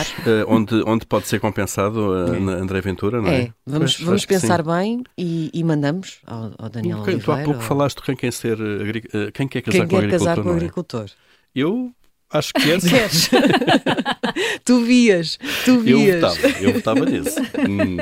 onde, 0.48 0.84
onde 0.86 1.06
pode 1.06 1.28
ser 1.28 1.40
compensado 1.40 2.12
uh, 2.12 2.34
é. 2.34 2.54
André 2.54 2.82
Ventura, 2.82 3.22
não 3.22 3.30
é? 3.30 3.42
é. 3.42 3.54
Vamos, 3.66 3.96
pois, 3.96 4.06
vamos 4.06 4.26
pensar 4.26 4.64
bem 4.64 4.87
e, 5.18 5.50
e, 5.54 5.64
mandamos 5.64 6.20
ao, 6.26 6.52
ao 6.58 6.70
Daniel 6.70 7.00
Oliveira. 7.00 7.24
Tu 7.24 7.32
há 7.32 7.44
pouco 7.44 7.60
ou... 7.60 7.66
falaste 7.66 7.98
de 7.98 8.04
quem 8.04 8.16
quer 8.16 8.32
ser 8.32 8.58
quem 9.34 9.48
quer 9.48 9.62
casar 9.62 9.80
quem 9.80 9.88
com 9.88 9.88
quer 9.88 9.98
agricultor. 9.98 10.28
casar 10.28 10.44
com 10.44 10.50
o 10.50 10.54
é? 10.54 10.56
agricultor. 10.56 11.10
Eu 11.56 11.92
Acho 12.30 12.54
que 12.54 12.62
queres. 12.64 12.90
Queres. 12.90 13.30
tu 14.66 14.84
vias, 14.84 15.40
tu 15.66 15.80
vias. 15.80 16.22
Eu 16.24 16.30
votava, 16.30 16.64
eu 16.64 16.74
votava 16.74 17.06
nisso. 17.06 17.40
hum. 17.68 17.98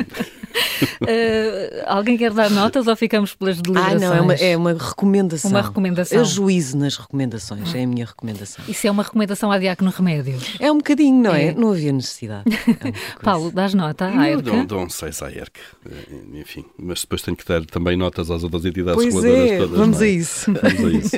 Uh, 1.01 1.83
alguém 1.87 2.17
quer 2.17 2.31
dar 2.31 2.49
notas 2.49 2.87
ou 2.87 2.95
ficamos 2.95 3.33
pelas 3.35 3.61
deliberações? 3.61 4.03
Ah, 4.03 4.07
não, 4.07 4.15
é 4.15 4.21
uma, 4.21 4.33
é 4.33 4.57
uma 4.57 4.73
recomendação. 4.73 5.51
Uma 5.51 5.61
recomendação. 5.61 6.17
Eu 6.17 6.25
juízo 6.25 6.77
nas 6.77 6.95
recomendações, 6.97 7.73
é 7.73 7.83
a 7.83 7.87
minha 7.87 8.05
recomendação. 8.05 8.63
Isso 8.67 8.87
é 8.87 8.91
uma 8.91 9.03
recomendação 9.03 9.51
a 9.51 9.57
Diácono 9.57 9.91
Remédio? 9.91 10.37
É 10.59 10.71
um 10.71 10.77
bocadinho, 10.77 11.21
não 11.23 11.33
é? 11.33 11.47
é? 11.47 11.53
Não 11.53 11.71
havia 11.71 11.91
necessidade. 11.91 12.43
É 12.47 12.91
Paulo, 13.23 13.51
dás 13.51 13.73
nota 13.73 14.05
à 14.05 14.29
ERC? 14.29 14.41
Dou, 14.41 14.65
dou 14.65 14.79
um 14.81 14.89
6 14.89 15.21
à 15.21 15.31
ERC, 15.31 15.59
eh, 15.89 16.39
enfim, 16.39 16.65
mas 16.77 17.01
depois 17.01 17.21
tenho 17.21 17.37
que 17.37 17.45
dar 17.45 17.65
também 17.65 17.97
notas 17.97 18.31
às 18.31 18.43
outras 18.43 18.65
entidades 18.65 18.95
pois 18.95 19.13
reguladoras 19.13 19.51
é, 19.51 19.57
todas. 19.57 19.77
Vamos 19.77 20.01
é? 20.01 20.05
a 20.05 20.07
isso. 20.07 20.53
Vamos 20.53 20.85
a 20.85 20.97
isso. 20.97 21.15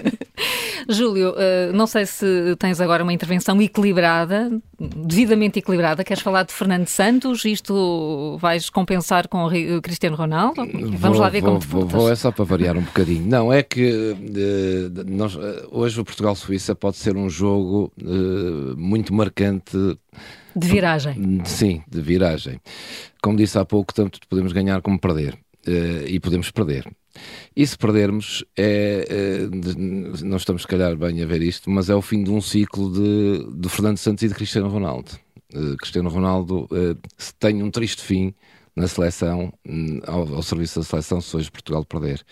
Júlio, 0.89 1.31
uh, 1.31 1.73
não 1.73 1.85
sei 1.85 2.05
se 2.05 2.55
tens 2.57 2.79
agora 2.79 3.03
uma 3.03 3.11
intervenção 3.11 3.61
equilibrada, 3.61 4.49
devidamente 4.79 5.59
equilibrada. 5.59 6.03
Queres 6.03 6.21
falar 6.21 6.43
de 6.43 6.53
Fernando 6.53 6.87
Santos? 6.87 7.43
Isto 7.45 8.37
vais 8.39 8.69
compensar 8.69 9.27
com 9.27 9.45
o 9.45 9.81
Cristiano 9.81 10.15
Ronaldo? 10.15 10.65
Vamos 10.65 11.17
vou, 11.17 11.19
lá 11.19 11.29
ver 11.29 11.41
vou, 11.41 11.49
como 11.49 11.59
te 11.59 11.67
vou, 11.67 11.87
vou, 11.87 12.11
é 12.11 12.15
só 12.15 12.31
para 12.31 12.45
variar 12.45 12.77
um 12.77 12.83
bocadinho. 12.83 13.25
Não, 13.25 13.51
é 13.51 13.63
que 13.63 13.91
uh, 13.91 15.03
nós, 15.07 15.35
uh, 15.35 15.67
hoje 15.71 15.99
o 15.99 16.05
Portugal-Suíça 16.05 16.75
pode 16.75 16.97
ser 16.97 17.15
um 17.15 17.29
jogo 17.29 17.91
muito 18.77 19.13
marcante. 19.13 19.77
De 20.55 20.67
viragem. 20.67 21.41
Sim, 21.45 21.83
de 21.87 22.01
viragem. 22.01 22.59
Como 23.21 23.37
disse 23.37 23.57
há 23.57 23.65
pouco, 23.65 23.93
tanto 23.93 24.19
podemos 24.29 24.51
ganhar 24.51 24.81
como 24.81 24.99
perder. 24.99 25.37
e 26.07 26.19
podemos 26.19 26.51
perder. 26.51 26.87
E 27.55 27.65
se 27.65 27.77
perdermos, 27.77 28.43
é, 28.55 29.05
é, 29.09 30.23
não 30.23 30.37
estamos 30.37 30.61
se 30.61 30.67
calhar 30.67 30.95
bem 30.95 31.21
a 31.21 31.25
ver 31.25 31.41
isto, 31.41 31.69
mas 31.69 31.89
é 31.89 31.95
o 31.95 32.01
fim 32.01 32.23
de 32.23 32.31
um 32.31 32.41
ciclo 32.41 32.91
de, 32.91 33.59
de 33.59 33.69
Fernando 33.69 33.97
Santos 33.97 34.23
e 34.23 34.27
de 34.27 34.33
Cristiano 34.33 34.69
Ronaldo. 34.69 35.11
Uh, 35.53 35.77
Cristiano 35.77 36.09
Ronaldo 36.09 36.67
uh, 36.71 36.97
tem 37.39 37.63
um 37.63 37.71
triste 37.71 38.01
fim 38.01 38.33
na 38.75 38.87
seleção, 38.87 39.51
um, 39.65 39.99
ao, 40.05 40.35
ao, 40.35 40.43
serviço 40.43 40.79
da 40.79 40.85
seleção, 40.85 41.21
se 41.21 41.35
hoje 41.35 41.49
Portugal 41.49 41.85
perder. 41.85 42.23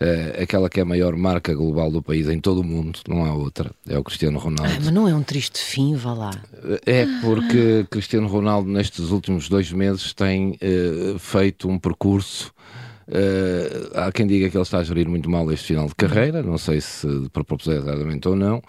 Uh, 0.00 0.42
aquela 0.42 0.68
que 0.68 0.80
é 0.80 0.82
a 0.82 0.86
maior 0.86 1.14
marca 1.14 1.54
global 1.54 1.90
do 1.90 2.02
país 2.02 2.28
em 2.28 2.40
todo 2.40 2.62
o 2.62 2.64
mundo, 2.64 2.98
não 3.06 3.24
há 3.24 3.32
outra, 3.32 3.70
é 3.86 3.96
o 3.96 4.02
Cristiano 4.02 4.38
Ronaldo. 4.38 4.72
Ah, 4.72 4.80
mas 4.82 4.90
não 4.90 5.06
é 5.06 5.14
um 5.14 5.22
triste 5.22 5.58
fim, 5.58 5.94
vá 5.94 6.14
lá. 6.14 6.30
É 6.84 7.06
porque 7.20 7.86
Cristiano 7.90 8.26
Ronaldo, 8.26 8.68
nestes 8.68 9.10
últimos 9.10 9.48
dois 9.48 9.70
meses, 9.70 10.12
tem 10.12 10.58
feito 11.18 11.68
um 11.68 11.78
percurso 11.78 12.52
Uh, 13.06 13.98
há 13.98 14.10
quem 14.10 14.26
diga 14.26 14.48
que 14.48 14.56
ele 14.56 14.62
está 14.62 14.78
a 14.78 14.84
gerir 14.84 15.08
muito 15.08 15.28
mal 15.28 15.50
este 15.52 15.68
final 15.68 15.86
de 15.86 15.94
carreira, 15.94 16.42
não 16.42 16.56
sei 16.56 16.80
se 16.80 17.06
propositadamente 17.32 18.26
ou 18.26 18.34
não, 18.34 18.62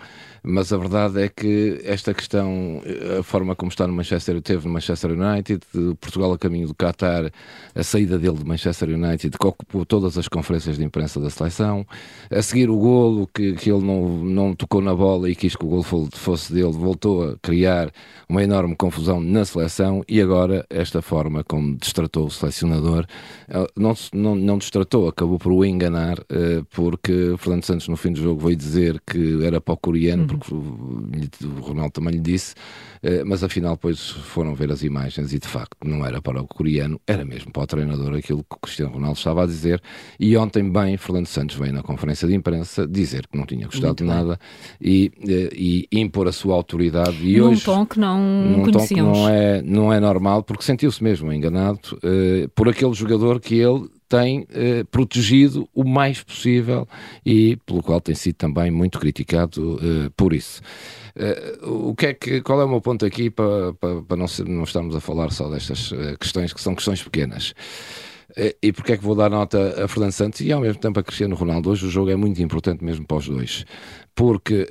mas 0.45 0.71
a 0.71 0.77
verdade 0.77 1.21
é 1.21 1.29
que 1.29 1.81
esta 1.83 2.13
questão, 2.13 2.81
a 3.19 3.23
forma 3.23 3.55
como 3.55 3.69
está 3.69 3.87
no 3.87 3.93
Manchester, 3.93 4.41
teve 4.41 4.67
no 4.67 4.73
Manchester 4.73 5.11
United, 5.11 5.61
Portugal 5.99 6.33
a 6.33 6.37
caminho 6.37 6.67
do 6.67 6.75
Qatar, 6.75 7.31
a 7.73 7.83
saída 7.83 8.19
dele 8.19 8.37
de 8.37 8.45
Manchester 8.45 8.89
United, 8.89 9.37
que 9.37 9.47
ocupou 9.47 9.85
todas 9.85 10.17
as 10.17 10.27
conferências 10.27 10.77
de 10.77 10.83
imprensa 10.83 11.19
da 11.19 11.29
seleção, 11.29 11.85
a 12.29 12.41
seguir 12.41 12.69
o 12.69 12.77
golo, 12.77 13.27
que, 13.33 13.53
que 13.53 13.71
ele 13.71 13.83
não, 13.83 14.23
não 14.23 14.55
tocou 14.55 14.81
na 14.81 14.93
bola 14.93 15.29
e 15.29 15.35
quis 15.35 15.55
que 15.55 15.65
o 15.65 15.67
golo 15.67 15.83
fosse 15.83 16.53
dele, 16.53 16.71
voltou 16.71 17.31
a 17.31 17.37
criar 17.41 17.91
uma 18.29 18.43
enorme 18.43 18.75
confusão 18.75 19.19
na 19.19 19.45
seleção. 19.45 20.03
E 20.07 20.21
agora 20.21 20.65
esta 20.69 21.01
forma 21.01 21.43
como 21.43 21.75
destratou 21.75 22.25
o 22.27 22.31
selecionador, 22.31 23.05
eh, 23.47 23.67
não, 23.75 23.93
não, 24.13 24.35
não 24.35 24.57
destratou, 24.57 25.07
acabou 25.07 25.39
por 25.39 25.51
o 25.51 25.65
enganar, 25.65 26.19
eh, 26.29 26.61
porque 26.71 27.35
Fernando 27.37 27.63
Santos 27.63 27.87
no 27.87 27.97
fim 27.97 28.11
do 28.11 28.21
jogo 28.21 28.45
veio 28.45 28.55
dizer 28.55 29.01
que 29.05 29.43
era 29.43 29.59
para 29.59 29.73
o 29.73 29.77
coreano, 29.77 30.34
porque 30.37 30.53
o, 30.53 31.59
Ronaldo 31.61 31.91
também 31.91 32.13
lhe 32.13 32.19
disse, 32.19 32.55
eh, 33.01 33.23
mas 33.23 33.43
afinal 33.43 33.75
depois 33.75 34.09
foram 34.09 34.53
ver 34.55 34.71
as 34.71 34.83
imagens 34.83 35.33
e 35.33 35.39
de 35.39 35.47
facto 35.47 35.77
não 35.83 36.05
era 36.05 36.21
para 36.21 36.41
o 36.41 36.47
coreano, 36.47 36.99
era 37.07 37.25
mesmo 37.25 37.51
para 37.51 37.63
o 37.63 37.67
treinador 37.67 38.15
aquilo 38.15 38.43
que 38.43 38.55
o 38.55 38.59
Cristiano 38.59 38.93
Ronaldo 38.93 39.17
estava 39.17 39.43
a 39.43 39.45
dizer. 39.45 39.81
E 40.19 40.35
ontem, 40.37 40.69
bem, 40.69 40.97
Fernando 40.97 41.27
Santos 41.27 41.55
veio 41.55 41.73
na 41.73 41.83
conferência 41.83 42.27
de 42.27 42.33
imprensa 42.33 42.87
dizer 42.87 43.27
que 43.27 43.37
não 43.37 43.45
tinha 43.45 43.65
gostado 43.65 43.95
de 43.95 44.03
nada 44.03 44.39
e, 44.79 45.11
eh, 45.27 45.49
e, 45.53 45.87
impor 45.91 46.27
a 46.27 46.31
sua 46.31 46.55
autoridade. 46.55 47.17
E 47.21 47.37
num 47.37 47.49
hoje, 47.49 47.63
tom 47.63 47.85
que 47.85 47.99
não 47.99 48.19
num. 48.19 48.71
Tom 48.71 48.87
que 48.87 49.01
não 49.01 49.29
é, 49.29 49.61
não 49.61 49.93
é 49.93 49.99
normal, 49.99 50.43
porque 50.43 50.63
sentiu-se 50.63 51.03
mesmo 51.03 51.31
enganado 51.31 51.79
uh, 51.93 52.49
por 52.49 52.69
aquele 52.69 52.93
jogador 52.93 53.39
que 53.39 53.55
ele 53.55 53.89
tem 54.07 54.45
eh, 54.51 54.83
protegido 54.91 55.67
o 55.73 55.83
mais 55.83 56.21
possível 56.21 56.87
e 57.25 57.57
pelo 57.65 57.81
qual 57.81 57.99
tem 57.99 58.13
sido 58.13 58.35
também 58.35 58.69
muito 58.69 58.99
criticado 58.99 59.79
eh, 59.81 60.11
por 60.15 60.33
isso. 60.33 60.61
Uh, 61.15 61.89
o 61.89 61.95
que 61.95 62.07
é 62.07 62.13
que, 62.13 62.41
qual 62.41 62.59
é 62.59 62.65
o 62.65 62.67
meu 62.67 62.81
ponto 62.81 63.05
aqui 63.05 63.29
para, 63.29 63.73
para, 63.73 64.01
para 64.01 64.17
não, 64.17 64.27
ser, 64.27 64.45
não 64.45 64.63
estarmos 64.63 64.95
a 64.95 64.99
falar 64.99 65.31
só 65.31 65.49
destas 65.49 65.91
questões 66.19 66.51
que 66.51 66.61
são 66.61 66.75
questões 66.75 67.01
pequenas? 67.01 67.53
E 68.61 68.73
porque 68.73 68.91
é 68.91 68.97
que 68.97 69.03
vou 69.03 69.15
dar 69.15 69.29
nota 69.29 69.85
a 69.85 69.87
Fernando 69.87 70.11
Santos 70.11 70.41
e 70.41 70.51
ao 70.51 70.59
mesmo 70.59 70.81
tempo 70.81 70.99
a 70.99 71.03
Cristiano 71.03 71.33
Ronaldo? 71.33 71.69
Hoje 71.69 71.85
o 71.85 71.89
jogo 71.89 72.09
é 72.09 72.17
muito 72.17 72.41
importante 72.41 72.83
mesmo 72.83 73.07
para 73.07 73.15
os 73.15 73.29
dois, 73.29 73.65
porque 74.13 74.67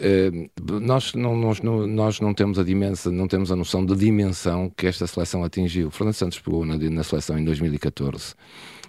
nós, 0.83 1.15
não, 1.15 1.35
nós, 1.35 1.63
não, 1.63 1.87
nós 1.87 2.21
não 2.21 2.35
temos 2.35 2.59
a 2.59 2.63
dimensão, 2.63 3.11
não 3.11 3.27
temos 3.27 3.51
a 3.51 3.57
noção 3.57 3.87
da 3.87 3.95
dimensão 3.95 4.71
que 4.77 4.87
esta 4.87 5.07
seleção 5.07 5.43
atingiu. 5.45 5.91
Fernando 5.91 6.15
Santos 6.15 6.39
pegou 6.41 6.67
na, 6.67 6.77
na 6.77 7.03
seleção 7.03 7.39
em 7.39 7.45
2014 7.45 8.35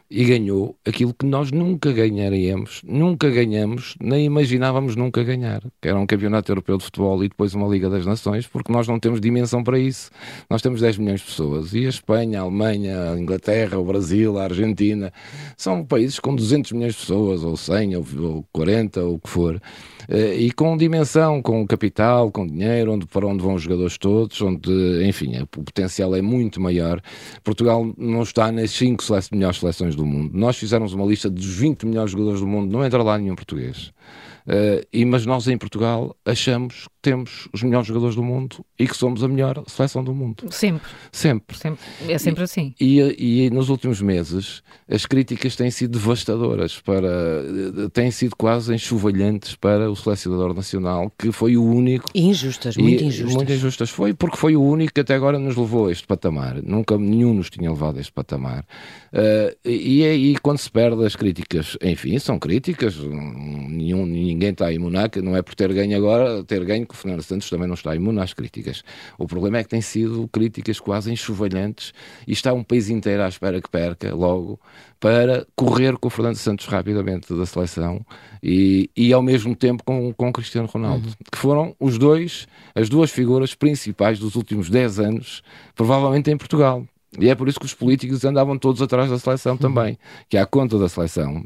e 0.10 0.24
ganhou 0.24 0.78
aquilo 0.86 1.14
que 1.14 1.26
nós 1.26 1.52
nunca 1.52 1.92
ganharíamos, 1.92 2.82
nunca 2.84 3.30
ganhamos, 3.30 3.96
nem 4.00 4.26
imaginávamos 4.26 4.96
nunca 4.96 5.24
ganhar, 5.24 5.62
que 5.82 5.88
era 5.88 5.98
um 5.98 6.06
campeonato 6.06 6.52
europeu 6.52 6.78
de 6.78 6.86
futebol 6.86 7.24
e 7.24 7.30
depois 7.30 7.54
uma 7.54 7.68
Liga 7.68 7.90
das 7.90 8.06
Nações, 8.06 8.46
porque 8.48 8.72
nós 8.72 8.88
não 8.88 9.00
temos 9.00 9.20
dimensão 9.20 9.64
para 9.64 9.80
isso. 9.80 10.12
Nós 10.50 10.62
temos 10.62 10.82
10 10.82 11.00
milhões 11.00 11.22
de 11.22 11.28
pessoas 11.28 11.74
e 11.74 11.86
a 11.86 11.90
Espanha, 11.90 12.40
a 12.40 12.44
Alemanha, 12.44 13.12
a 13.12 13.20
Inglaterra, 13.20 13.80
o 13.80 13.86
Brasil, 13.86 14.38
a 14.38 14.44
Argentina, 14.44 15.12
são 15.58 15.84
países 15.84 16.20
com 16.20 16.36
200 16.36 16.72
milhões 16.74 16.94
de 16.94 17.00
pessoas, 17.00 17.44
ou 17.44 17.58
100, 17.58 17.96
ou 17.96 18.46
40, 18.52 19.04
ou 19.04 19.16
o 19.16 19.20
que 19.20 19.30
for. 19.30 19.62
Eh, 20.08 20.36
e 20.36 20.52
com 20.52 20.76
dimensão, 20.78 21.42
com 21.42 21.66
capital, 21.66 22.32
com 22.32 22.46
dinheiro, 22.46 22.94
onde, 22.94 23.06
para 23.06 23.26
onde 23.26 23.44
vão 23.44 23.56
os 23.56 23.62
jogadores 23.62 23.98
todos, 23.98 24.40
onde, 24.42 25.06
enfim, 25.08 25.38
o 25.42 25.48
potencial 25.48 26.16
é 26.16 26.22
muito 26.22 26.62
maior. 26.62 27.02
Portugal 27.44 27.94
não 27.98 28.24
está 28.24 28.52
nas 28.52 28.72
5 28.72 29.04
melhores 29.32 29.60
seleções 29.60 29.96
do 29.96 30.06
mundo. 30.06 30.38
Nós 30.38 30.58
fizemos 30.58 30.94
uma 30.94 31.06
lista 31.06 31.30
dos 31.30 31.46
20 31.46 31.86
melhores 31.86 32.12
jogadores 32.12 32.40
do 32.40 32.48
mundo, 32.48 32.72
não 32.72 32.86
entra 32.86 33.02
lá 33.02 33.18
nenhum 33.18 33.36
português. 33.36 33.94
Uh, 34.48 34.86
e, 34.94 35.04
mas 35.06 35.26
nós 35.26 35.48
em 35.48 35.58
Portugal 35.58 36.16
achamos 36.24 36.88
temos 37.06 37.48
os 37.54 37.62
melhores 37.62 37.88
jogadores 37.88 38.16
do 38.16 38.24
mundo 38.24 38.66
e 38.80 38.88
que 38.88 38.98
somos 38.98 39.24
a 39.24 39.28
melhor 39.28 39.64
seleção 39.68 40.04
do 40.04 40.12
mundo. 40.12 40.46
Sempre. 40.50 40.90
Sempre. 41.12 41.56
sempre. 41.56 41.86
É 42.10 42.18
sempre 42.18 42.42
e, 42.42 42.44
assim. 42.44 42.74
E, 42.80 43.46
e, 43.46 43.50
nos 43.52 43.70
últimos 43.70 44.02
meses 44.02 44.64
as 44.90 45.06
críticas 45.06 45.56
têm 45.56 45.70
sido 45.70 46.00
devastadoras, 46.00 46.80
para, 46.80 47.08
têm 47.94 48.10
sido 48.10 48.36
quase 48.36 48.74
enxovalhantes 48.74 49.56
para 49.56 49.90
o 49.90 49.96
selecionador 49.96 50.56
nacional, 50.56 51.12
que 51.16 51.32
foi 51.32 51.56
o 51.56 51.64
único. 51.64 52.10
Injustas, 52.16 52.76
muito 52.76 53.04
injustas. 53.04 53.36
Muito 53.36 53.54
injustas. 53.54 53.90
Foi 53.92 54.12
porque 54.16 54.38
foi 54.38 54.56
o 54.56 54.64
único 54.64 54.92
que 54.92 55.02
até 55.02 55.14
agora 55.14 55.38
nos 55.38 55.56
levou 55.56 55.88
a 55.88 55.92
este 55.92 56.08
patamar. 56.08 56.60
Nunca 56.64 56.98
nenhum 56.98 57.36
nos 57.36 57.52
tinha 57.52 57.70
levado 57.70 58.00
a 58.00 58.02
este 58.02 58.12
patamar. 58.12 58.66
Uh, 59.14 59.56
e 59.64 60.04
aí, 60.04 60.36
quando 60.42 60.58
se 60.58 60.72
perde 60.72 61.06
as 61.06 61.16
críticas, 61.16 61.78
enfim, 61.84 62.18
são 62.18 62.40
críticas, 62.40 62.98
nenhum, 62.98 64.08
ninguém 64.08 64.50
está 64.50 64.72
imune, 64.72 64.98
não 65.22 65.36
é 65.36 65.42
por 65.44 65.54
ter 65.54 65.72
ganho 65.72 65.96
agora, 65.96 66.44
ter 66.44 66.66
ganho 66.66 66.88
que 66.88 66.95
o 66.96 66.98
Fernando 66.98 67.22
Santos 67.22 67.50
também 67.50 67.68
não 67.68 67.76
está 67.76 67.96
imune 67.96 68.20
às 68.20 68.34
críticas. 68.34 68.84
O 69.18 69.28
problema 69.28 69.58
é 69.58 69.64
que 69.64 69.70
tem 69.70 69.82
sido 69.82 70.28
críticas 70.32 70.80
quase 70.80 71.12
enxovalhantes 71.12 71.94
e 72.28 72.32
está 72.32 72.54
um 72.54 72.64
país 72.64 72.90
inteiro 72.90 73.24
à 73.24 73.28
espera 73.28 73.62
que 73.62 73.70
perca 73.70 74.14
logo 74.14 74.60
para 75.00 75.46
correr 75.56 75.98
com 75.98 76.08
o 76.08 76.10
Fernando 76.10 76.38
Santos 76.38 76.66
rapidamente 76.66 77.34
da 77.34 77.46
seleção 77.46 78.04
e, 78.42 78.90
e 78.96 79.14
ao 79.14 79.22
mesmo 79.22 79.56
tempo 79.56 79.84
com, 79.84 80.14
com 80.14 80.30
o 80.30 80.34
Cristiano 80.34 80.68
Ronaldo, 80.68 81.08
uhum. 81.08 81.14
que 81.32 81.38
foram 81.38 81.76
os 81.80 81.98
dois, 81.98 82.48
as 82.74 82.90
duas 82.90 83.12
figuras 83.12 83.54
principais 83.54 84.18
dos 84.18 84.36
últimos 84.36 84.70
10 84.70 85.00
anos, 85.00 85.44
provavelmente 85.76 86.32
em 86.32 86.38
Portugal. 86.38 86.86
E 87.20 87.30
é 87.30 87.36
por 87.36 87.48
isso 87.48 87.60
que 87.60 87.66
os 87.66 87.74
políticos 87.74 88.26
andavam 88.26 88.58
todos 88.58 88.82
atrás 88.82 89.10
da 89.10 89.20
seleção 89.20 89.54
uhum. 89.54 89.58
também, 89.58 89.98
que 90.30 90.38
à 90.38 90.46
conta 90.46 90.78
da 90.78 90.90
seleção 90.90 91.46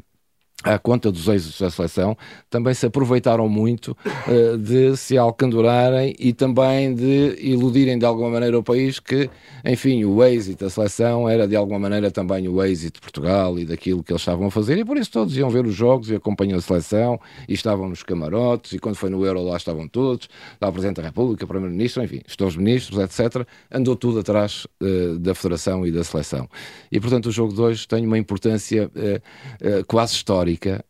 à 0.62 0.78
conta 0.78 1.10
dos 1.10 1.26
êxitos 1.26 1.60
da 1.60 1.70
seleção, 1.70 2.16
também 2.50 2.74
se 2.74 2.84
aproveitaram 2.84 3.48
muito 3.48 3.96
uh, 4.26 4.58
de 4.58 4.96
se 4.96 5.16
alcandurarem 5.16 6.14
e 6.18 6.32
também 6.32 6.94
de 6.94 7.36
iludirem 7.40 7.98
de 7.98 8.04
alguma 8.04 8.28
maneira 8.28 8.58
o 8.58 8.62
país 8.62 9.00
que, 9.00 9.30
enfim, 9.64 10.04
o 10.04 10.22
êxito 10.22 10.64
da 10.64 10.70
seleção 10.70 11.28
era 11.28 11.48
de 11.48 11.56
alguma 11.56 11.78
maneira 11.78 12.10
também 12.10 12.46
o 12.46 12.62
êxito 12.62 12.94
de 12.94 13.00
Portugal 13.00 13.58
e 13.58 13.64
daquilo 13.64 14.02
que 14.02 14.12
eles 14.12 14.20
estavam 14.20 14.48
a 14.48 14.50
fazer 14.50 14.76
e 14.78 14.84
por 14.84 14.98
isso 14.98 15.10
todos 15.10 15.36
iam 15.36 15.48
ver 15.48 15.64
os 15.64 15.74
jogos 15.74 16.10
e 16.10 16.14
acompanham 16.14 16.58
a 16.58 16.60
seleção 16.60 17.18
e 17.48 17.54
estavam 17.54 17.88
nos 17.88 18.02
camarotes 18.02 18.72
e 18.72 18.78
quando 18.78 18.96
foi 18.96 19.08
no 19.08 19.24
Euro 19.24 19.42
lá 19.42 19.56
estavam 19.56 19.88
todos, 19.88 20.28
lá 20.60 20.70
Presidente 20.70 20.96
da 20.96 21.02
República, 21.04 21.46
Primeiro-Ministro, 21.46 22.02
enfim, 22.02 22.20
os 22.40 22.56
ministros, 22.56 22.98
etc. 22.98 23.46
Andou 23.70 23.96
tudo 23.96 24.20
atrás 24.20 24.66
uh, 24.82 25.18
da 25.18 25.34
Federação 25.34 25.86
e 25.86 25.92
da 25.92 26.04
seleção. 26.04 26.48
E 26.92 27.00
portanto 27.00 27.26
o 27.26 27.30
jogo 27.32 27.54
de 27.54 27.60
hoje 27.60 27.88
tem 27.88 28.06
uma 28.06 28.18
importância 28.18 28.90
uh, 28.94 29.84
quase 29.86 30.14
histórica 30.14 30.49
histórica. 30.50 30.84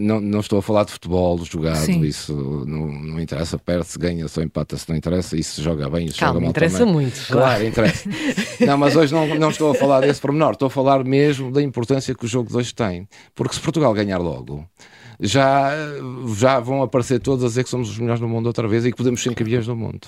Não, 0.00 0.20
não 0.20 0.40
estou 0.40 0.58
a 0.58 0.62
falar 0.62 0.84
de 0.84 0.92
futebol 0.92 1.38
jogado, 1.44 1.84
Sim. 1.84 2.00
isso 2.02 2.32
não, 2.66 2.86
não 2.86 3.20
interessa, 3.20 3.58
perde-se, 3.58 3.98
ganha-se 3.98 4.38
ou 4.38 4.44
empata-se, 4.44 4.88
não 4.88 4.96
interessa, 4.96 5.36
isso 5.36 5.56
se 5.56 5.62
joga 5.62 5.88
bem, 5.88 6.06
isso 6.06 6.18
Calma, 6.18 6.34
joga 6.34 6.40
mal 6.42 6.50
interessa 6.50 6.78
também. 6.78 6.94
muito. 6.94 7.26
Claro, 7.26 7.66
interessa. 7.66 8.08
não, 8.64 8.78
mas 8.78 8.96
hoje 8.96 9.12
não, 9.12 9.26
não 9.36 9.50
estou 9.50 9.70
a 9.70 9.74
falar 9.74 10.00
desse 10.00 10.20
pormenor, 10.20 10.52
estou 10.52 10.66
a 10.66 10.70
falar 10.70 11.04
mesmo 11.04 11.50
da 11.50 11.62
importância 11.62 12.14
que 12.14 12.24
o 12.24 12.28
jogo 12.28 12.48
de 12.48 12.56
hoje 12.56 12.74
tem. 12.74 13.08
Porque 13.34 13.54
se 13.54 13.60
Portugal 13.60 13.92
ganhar 13.94 14.18
logo, 14.18 14.64
já, 15.20 15.72
já 16.36 16.60
vão 16.60 16.82
aparecer 16.82 17.18
todos 17.18 17.44
a 17.44 17.48
dizer 17.48 17.64
que 17.64 17.70
somos 17.70 17.90
os 17.90 17.98
melhores 17.98 18.20
do 18.20 18.28
mundo 18.28 18.46
outra 18.46 18.68
vez 18.68 18.86
e 18.86 18.90
que 18.90 18.96
podemos 18.96 19.22
ser 19.22 19.34
campeões 19.34 19.66
do 19.66 19.74
mundo. 19.74 20.06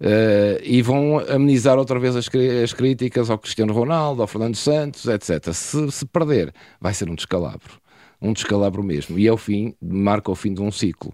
Uh, 0.00 0.62
e 0.62 0.80
vão 0.80 1.18
amenizar 1.28 1.76
outra 1.76 1.98
vez 1.98 2.16
as, 2.16 2.28
as, 2.62 2.72
críticas 2.72 3.30
ao 3.30 3.38
Cristiano 3.38 3.72
Ronaldo, 3.72 4.22
ao 4.22 4.28
Fernando 4.28 4.54
Santos, 4.54 5.06
etc. 5.06 5.52
Se, 5.52 5.90
se 5.90 6.06
perder, 6.06 6.54
vai 6.80 6.94
ser 6.94 7.10
um 7.10 7.14
descalabro 7.14 7.80
um 8.20 8.32
descalabro 8.32 8.82
mesmo. 8.82 9.18
E 9.18 9.26
é 9.26 9.32
o 9.32 9.36
fim, 9.36 9.74
marca 9.80 10.30
o 10.30 10.34
fim 10.34 10.52
de 10.52 10.60
um 10.60 10.70
ciclo. 10.70 11.12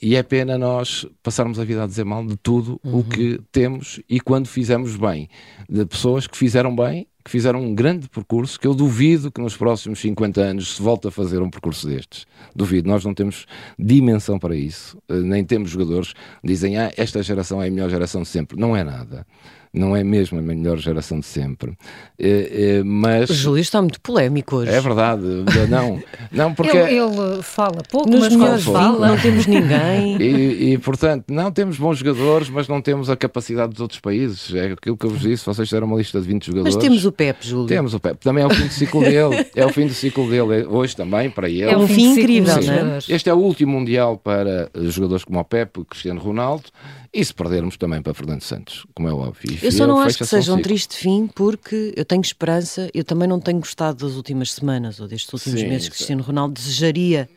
E 0.00 0.16
é 0.16 0.22
pena 0.22 0.56
nós 0.56 1.06
passarmos 1.22 1.60
a 1.60 1.64
vida 1.64 1.84
a 1.84 1.86
dizer 1.86 2.04
mal 2.04 2.24
de 2.24 2.36
tudo 2.38 2.80
uhum. 2.82 3.00
o 3.00 3.04
que 3.04 3.38
temos 3.52 4.00
e 4.08 4.18
quando 4.18 4.48
fizemos 4.48 4.96
bem. 4.96 5.28
De 5.68 5.84
pessoas 5.84 6.26
que 6.26 6.38
fizeram 6.38 6.74
bem, 6.74 7.06
que 7.22 7.30
fizeram 7.30 7.60
um 7.60 7.74
grande 7.74 8.08
percurso, 8.08 8.58
que 8.58 8.66
eu 8.66 8.74
duvido 8.74 9.30
que 9.30 9.42
nos 9.42 9.54
próximos 9.54 10.00
50 10.00 10.40
anos 10.40 10.76
se 10.76 10.82
volte 10.82 11.08
a 11.08 11.10
fazer 11.10 11.42
um 11.42 11.50
percurso 11.50 11.86
destes. 11.86 12.26
Duvido, 12.56 12.88
nós 12.88 13.04
não 13.04 13.12
temos 13.12 13.44
dimensão 13.78 14.38
para 14.38 14.56
isso, 14.56 14.96
eh, 15.06 15.20
nem 15.20 15.44
temos 15.44 15.68
jogadores 15.68 16.14
que 16.14 16.20
dizem, 16.46 16.78
ah, 16.78 16.90
esta 16.96 17.22
geração 17.22 17.62
é 17.62 17.68
a 17.68 17.70
melhor 17.70 17.90
geração 17.90 18.22
de 18.22 18.28
sempre. 18.28 18.58
Não 18.58 18.74
é 18.74 18.82
nada 18.82 19.26
não 19.72 19.96
é 19.96 20.02
mesmo 20.02 20.38
a 20.38 20.42
melhor 20.42 20.78
geração 20.78 21.20
de 21.20 21.26
sempre. 21.26 21.76
É, 22.18 22.78
é, 22.78 22.82
mas... 22.82 23.30
O 23.30 23.34
Júlio 23.34 23.60
está 23.60 23.80
muito 23.80 24.00
polémico 24.00 24.56
hoje. 24.56 24.70
É 24.70 24.80
verdade, 24.80 25.22
não, 25.68 26.02
não 26.30 26.54
porque... 26.54 26.76
Ele, 26.76 26.96
ele 26.96 27.42
fala 27.42 27.82
pouco, 27.90 28.08
Nos 28.08 28.20
mas 28.20 28.36
quando 28.36 28.60
fala... 28.60 29.08
Não 29.08 29.18
temos 29.18 29.46
ninguém. 29.46 30.18
E, 30.28 30.72
e, 30.72 30.78
portanto, 30.78 31.26
não 31.28 31.50
temos 31.50 31.78
bons 31.78 31.98
jogadores, 31.98 32.48
mas 32.48 32.68
não 32.68 32.80
temos 32.82 33.08
a 33.08 33.16
capacidade 33.16 33.72
dos 33.72 33.80
outros 33.80 34.00
países. 34.00 34.54
É 34.54 34.72
aquilo 34.72 34.96
que 34.96 35.06
eu 35.06 35.10
vos 35.10 35.20
disse, 35.20 35.44
vocês 35.44 35.68
fizeram 35.68 35.86
uma 35.86 35.96
lista 35.96 36.20
de 36.20 36.26
20 36.26 36.46
jogadores. 36.46 36.74
Mas 36.74 36.82
temos 36.82 37.04
o 37.04 37.12
Pep, 37.12 37.46
Júlio. 37.46 37.66
Temos 37.66 37.94
o 37.94 38.00
Pep, 38.00 38.18
também 38.18 38.42
é 38.42 38.46
o 38.46 38.50
fim 38.50 38.66
do 38.66 38.72
ciclo 38.72 39.00
dele. 39.02 39.46
É 39.54 39.64
o 39.64 39.68
fim 39.70 39.86
do 39.86 39.94
ciclo 39.94 40.28
dele, 40.28 40.66
hoje 40.66 40.96
também, 40.96 41.30
para 41.30 41.48
ele. 41.48 41.70
É 41.70 41.76
um 41.76 41.86
fim 41.86 42.12
incrível, 42.12 42.56
não 42.62 42.72
é? 42.72 42.98
Este 43.08 43.28
é 43.28 43.34
o 43.34 43.38
último 43.38 43.72
Mundial 43.72 44.16
para 44.16 44.70
jogadores 44.74 45.24
como 45.24 45.38
o 45.38 45.44
Pep, 45.44 45.80
o 45.80 45.84
Cristiano 45.84 46.20
Ronaldo, 46.20 46.64
e 47.12 47.24
se 47.24 47.32
perdermos 47.32 47.76
também 47.76 48.02
para 48.02 48.12
Fernando 48.12 48.42
Santos, 48.42 48.84
como 48.94 49.08
é 49.08 49.12
óbvio. 49.12 49.58
Eu 49.62 49.72
só 49.72 49.86
não 49.86 49.98
acho 49.98 50.18
que 50.18 50.26
seja 50.26 50.52
um 50.52 50.60
triste 50.60 50.96
fim, 50.96 51.26
porque 51.26 51.92
eu 51.96 52.04
tenho 52.04 52.20
esperança, 52.20 52.90
eu 52.92 53.02
também 53.02 53.26
não 53.26 53.40
tenho 53.40 53.58
gostado 53.58 54.06
das 54.06 54.16
últimas 54.16 54.52
semanas 54.52 55.00
ou 55.00 55.08
destes 55.08 55.32
últimos 55.32 55.60
Sim, 55.60 55.68
meses. 55.68 55.88
Cristiano 55.88 56.22
Ronaldo 56.22 56.54
desejaria 56.54 57.28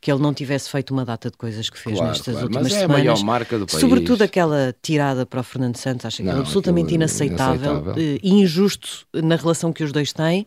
que 0.00 0.10
ele 0.10 0.20
não 0.22 0.32
tivesse 0.32 0.70
feito 0.70 0.92
uma 0.92 1.04
data 1.04 1.30
de 1.30 1.36
coisas 1.36 1.68
que 1.68 1.78
fez 1.78 1.96
claro, 1.96 2.12
nestas 2.12 2.32
claro. 2.32 2.46
últimas 2.46 2.62
Mas 2.64 2.72
é 2.72 2.80
semanas. 2.80 3.00
A 3.00 3.04
maior 3.04 3.24
marca 3.24 3.58
do 3.58 3.66
país. 3.66 3.80
Sobretudo 3.80 4.22
aquela 4.22 4.74
tirada 4.80 5.26
para 5.26 5.40
o 5.40 5.42
Fernando 5.44 5.76
Santos, 5.76 6.06
acho 6.06 6.22
que 6.22 6.28
é 6.28 6.32
absolutamente 6.32 6.94
inaceitável, 6.94 7.72
inaceitável. 7.72 8.02
e 8.02 8.16
eh, 8.16 8.18
injusto 8.22 9.06
na 9.12 9.36
relação 9.36 9.72
que 9.72 9.84
os 9.84 9.92
dois 9.92 10.12
têm, 10.12 10.46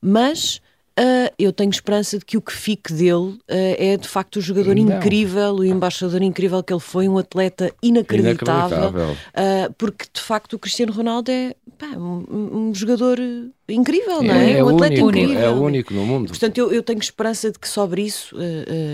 mas 0.00 0.60
Uh, 1.00 1.32
eu 1.38 1.50
tenho 1.50 1.70
esperança 1.70 2.18
de 2.18 2.26
que 2.26 2.36
o 2.36 2.42
que 2.42 2.52
fique 2.52 2.92
dele 2.92 3.14
uh, 3.14 3.40
é 3.48 3.96
de 3.96 4.06
facto 4.06 4.36
o 4.36 4.40
jogador 4.42 4.76
Não. 4.76 4.98
incrível, 4.98 5.54
o 5.54 5.64
embaixador 5.64 6.20
incrível 6.20 6.62
que 6.62 6.74
ele 6.74 6.80
foi, 6.80 7.08
um 7.08 7.16
atleta 7.16 7.72
inacreditável, 7.82 8.76
inacreditável. 8.76 9.12
Uh, 9.12 9.72
porque 9.78 10.04
de 10.12 10.20
facto 10.20 10.52
o 10.54 10.58
Cristiano 10.58 10.92
Ronaldo 10.92 11.30
é 11.30 11.54
pá, 11.78 11.86
um, 11.86 12.68
um, 12.68 12.74
jogador 12.74 13.18
incrível, 13.70 14.22
não 14.22 14.34
é? 14.34 14.52
É, 14.52 14.60
atleta 14.60 15.04
único, 15.04 15.08
incrível. 15.08 15.40
é 15.40 15.50
o 15.50 15.62
único 15.62 15.94
no 15.94 16.06
mundo. 16.06 16.28
Portanto, 16.28 16.58
eu, 16.58 16.72
eu 16.72 16.82
tenho 16.82 16.98
esperança 16.98 17.50
de 17.50 17.58
que 17.58 17.68
sobre 17.68 18.02
isso 18.02 18.36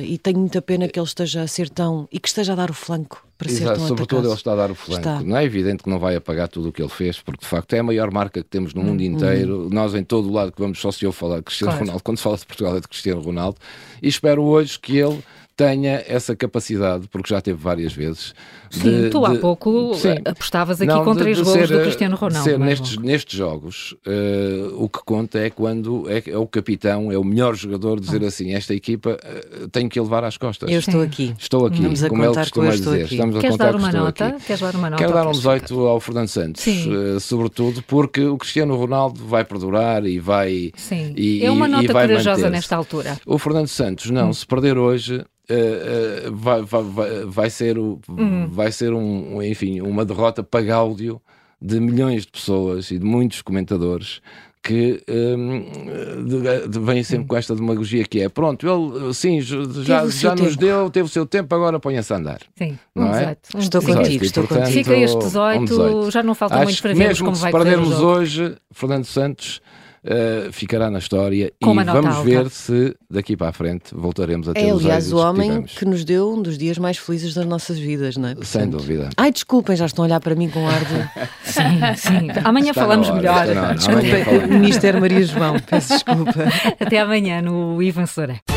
e 0.04 0.18
tenho 0.18 0.38
muita 0.38 0.60
pena 0.62 0.88
que 0.88 0.98
ele 0.98 1.06
esteja 1.06 1.42
a 1.42 1.46
ser 1.46 1.68
tão 1.68 2.08
e 2.12 2.18
que 2.18 2.28
esteja 2.28 2.52
a 2.52 2.56
dar 2.56 2.70
o 2.70 2.74
flanco 2.74 3.26
para 3.38 3.50
Exato, 3.50 3.66
ser 3.66 3.76
tão 3.76 3.88
Sobretudo 3.88 4.18
atacado. 4.18 4.26
ele 4.28 4.34
está 4.34 4.52
a 4.52 4.56
dar 4.56 4.70
o 4.70 4.74
flanco. 4.74 5.00
Está. 5.00 5.20
Não 5.20 5.36
é 5.36 5.44
evidente 5.44 5.82
que 5.82 5.90
não 5.90 5.98
vai 5.98 6.16
apagar 6.16 6.48
tudo 6.48 6.70
o 6.70 6.72
que 6.72 6.80
ele 6.80 6.88
fez, 6.88 7.20
porque 7.20 7.40
de 7.40 7.46
facto 7.46 7.72
é 7.74 7.78
a 7.80 7.82
maior 7.82 8.10
marca 8.10 8.42
que 8.42 8.48
temos 8.48 8.72
no 8.72 8.82
mundo 8.82 9.00
hum, 9.00 9.04
inteiro. 9.04 9.66
Hum. 9.66 9.68
Nós 9.70 9.94
em 9.94 10.02
todo 10.02 10.28
o 10.28 10.32
lado 10.32 10.52
que 10.52 10.60
vamos 10.60 10.80
só 10.80 10.90
se 10.90 11.04
eu 11.04 11.12
falar 11.12 11.38
de 11.38 11.42
Cristiano 11.42 11.72
claro. 11.72 11.84
Ronaldo, 11.84 12.02
quando 12.02 12.16
se 12.16 12.22
fala 12.22 12.36
de 12.36 12.46
Portugal 12.46 12.76
é 12.76 12.80
de 12.80 12.88
Cristiano 12.88 13.20
Ronaldo, 13.20 13.58
e 14.02 14.08
espero 14.08 14.42
hoje 14.42 14.78
que 14.78 14.96
ele 14.96 15.22
tenha 15.56 16.04
essa 16.06 16.36
capacidade, 16.36 17.08
porque 17.08 17.32
já 17.32 17.40
teve 17.40 17.58
várias 17.58 17.92
vezes. 17.94 18.34
Sim, 18.70 19.04
de, 19.04 19.10
tu 19.10 19.24
há 19.24 19.32
de, 19.32 19.38
pouco 19.38 19.94
sim, 19.94 20.16
apostavas 20.24 20.80
aqui 20.80 20.92
não, 20.92 21.02
com 21.02 21.14
de, 21.14 21.20
três 21.20 21.40
gols 21.40 21.68
do 21.70 21.80
Cristiano 21.80 22.14
Ronaldo. 22.14 22.44
Ser 22.44 22.58
nestes, 22.58 22.98
nestes 22.98 23.38
jogos, 23.38 23.96
uh, 24.06 24.82
o 24.82 24.88
que 24.88 24.98
conta 25.04 25.38
é 25.38 25.48
quando 25.48 26.10
é, 26.10 26.22
é, 26.26 26.36
o 26.36 26.46
capitão, 26.46 27.10
é 27.10 27.16
o 27.16 27.24
melhor 27.24 27.54
jogador, 27.54 27.98
dizer 27.98 28.22
ah. 28.22 28.26
assim: 28.26 28.52
esta 28.52 28.74
equipa 28.74 29.16
uh, 29.16 29.68
tem 29.68 29.88
que 29.88 29.98
levar 29.98 30.24
às 30.24 30.36
costas. 30.36 30.70
Eu 30.70 30.78
estou 30.78 31.00
aqui. 31.00 31.34
Estou 31.38 31.66
aqui, 31.66 31.80
Vamos 31.80 32.02
como 32.02 32.22
ele 32.22 32.34
costuma 32.34 32.70
dizer. 32.70 33.04
Aqui. 33.04 33.14
Estamos 33.14 33.40
Queres 33.40 33.54
a 33.54 33.58
contar 33.58 33.72
dar 33.72 33.76
uma 33.76 33.90
que 33.90 33.96
nota? 33.96 34.26
Aqui. 34.26 34.44
Queres 34.44 34.60
dar 34.60 34.74
uma 34.74 34.90
nota? 34.90 35.02
Quero 35.02 35.14
dar 35.14 35.26
um 35.26 35.32
18 35.32 35.86
ao 35.86 36.00
Fernando 36.00 36.28
Santos, 36.28 36.66
uh, 36.66 37.18
sobretudo 37.20 37.82
porque 37.82 38.24
o 38.24 38.36
Cristiano 38.36 38.76
Ronaldo 38.76 39.24
vai 39.24 39.44
perdurar 39.44 40.04
e 40.04 40.18
vai. 40.18 40.72
Sim, 40.76 41.14
e, 41.16 41.42
é 41.44 41.50
uma 41.50 41.66
nota 41.66 41.92
corajosa 41.92 42.50
nesta 42.50 42.76
altura. 42.76 43.18
O 43.24 43.38
Fernando 43.38 43.68
Santos, 43.68 44.10
não, 44.10 44.28
hum. 44.28 44.32
se 44.34 44.46
perder 44.46 44.76
hoje, 44.76 45.24
Uh, 45.48 46.28
uh, 46.28 46.34
vai, 46.34 46.62
vai, 46.62 47.24
vai, 47.24 47.50
ser, 47.50 47.78
o, 47.78 48.00
uhum. 48.08 48.48
vai 48.48 48.72
ser 48.72 48.92
um, 48.92 49.40
enfim, 49.42 49.80
uma 49.80 50.04
derrota 50.04 50.42
para 50.42 50.64
Gáudio 50.64 51.20
de 51.62 51.78
milhões 51.78 52.22
de 52.22 52.32
pessoas 52.32 52.90
e 52.90 52.98
de 52.98 53.04
muitos 53.04 53.42
comentadores 53.42 54.20
que 54.66 55.00
um, 55.08 55.64
vêm 56.84 57.04
sempre 57.04 57.22
uhum. 57.22 57.26
com 57.28 57.36
esta 57.36 57.54
demagogia 57.54 58.04
que 58.04 58.20
é 58.20 58.28
pronto, 58.28 58.66
ele 58.66 59.14
sim, 59.14 59.40
já, 59.40 60.08
já 60.08 60.34
nos 60.34 60.56
deu, 60.56 60.90
teve 60.90 61.06
o 61.06 61.08
seu 61.08 61.24
tempo, 61.24 61.54
agora 61.54 61.78
ponha-se 61.78 62.12
a 62.12 62.16
andar. 62.16 62.40
Sim, 62.58 62.76
não 62.92 63.14
é? 63.14 63.36
Estou 63.56 63.80
contigo, 63.80 64.24
estou 64.24 64.48
contigo. 64.48 64.66
Fica 64.66 64.96
este 64.96 65.18
18, 65.18 65.60
um 65.60 65.64
18, 65.64 66.10
já 66.10 66.22
não 66.24 66.34
falta 66.34 66.60
muito 66.64 66.82
para 66.82 66.94
vermos 66.94 67.20
como 67.20 67.36
vai 67.36 67.52
correr. 67.52 67.64
perdermos 67.64 68.00
hoje, 68.00 68.56
Fernando 68.72 69.04
Santos 69.04 69.60
uh, 70.06 70.52
ficará 70.52 70.90
na 70.90 70.98
história 70.98 71.52
Com 71.62 71.80
e 71.80 71.84
vamos 71.84 72.16
alta. 72.16 72.24
ver 72.24 72.50
se 72.50 72.96
daqui 73.10 73.36
para 73.36 73.48
a 73.48 73.52
frente 73.52 73.94
voltaremos 73.94 74.48
a 74.48 74.54
ter 74.54 74.68
é, 74.68 74.74
os 74.74 74.84
aliás, 74.84 75.12
o 75.12 75.18
homem 75.18 75.62
que, 75.62 75.76
que, 75.76 75.84
nos 75.84 76.04
deu 76.04 76.32
um 76.32 76.40
dos 76.40 76.56
dias 76.56 76.78
mais 76.78 76.96
felizes 76.96 77.34
das 77.34 77.46
nossas 77.46 77.78
vidas, 77.78 78.16
não 78.16 78.28
é? 78.28 78.34
Portanto... 78.34 78.48
Sem 78.48 78.68
dúvida. 78.68 79.10
Ai, 79.16 79.32
desculpem, 79.32 79.76
já 79.76 79.86
estão 79.86 80.04
a 80.04 80.06
olhar 80.06 80.20
para 80.20 80.34
mim 80.34 80.48
com 80.48 80.66
ar 80.66 80.80
de. 80.84 81.26
sim, 81.44 81.60
sim. 81.96 82.28
Amanhã 82.44 82.70
está 82.70 82.82
falamos 82.82 83.08
hora, 83.08 83.16
melhor. 83.16 83.74
Desculpem, 83.74 84.46
Ministério 84.48 85.00
Maria 85.00 85.24
João, 85.24 85.56
peço 85.60 85.94
desculpa. 85.94 86.44
Até 86.78 87.00
amanhã 87.00 87.42
no 87.42 87.82
Ivan 87.82 88.06
Soura. 88.06 88.55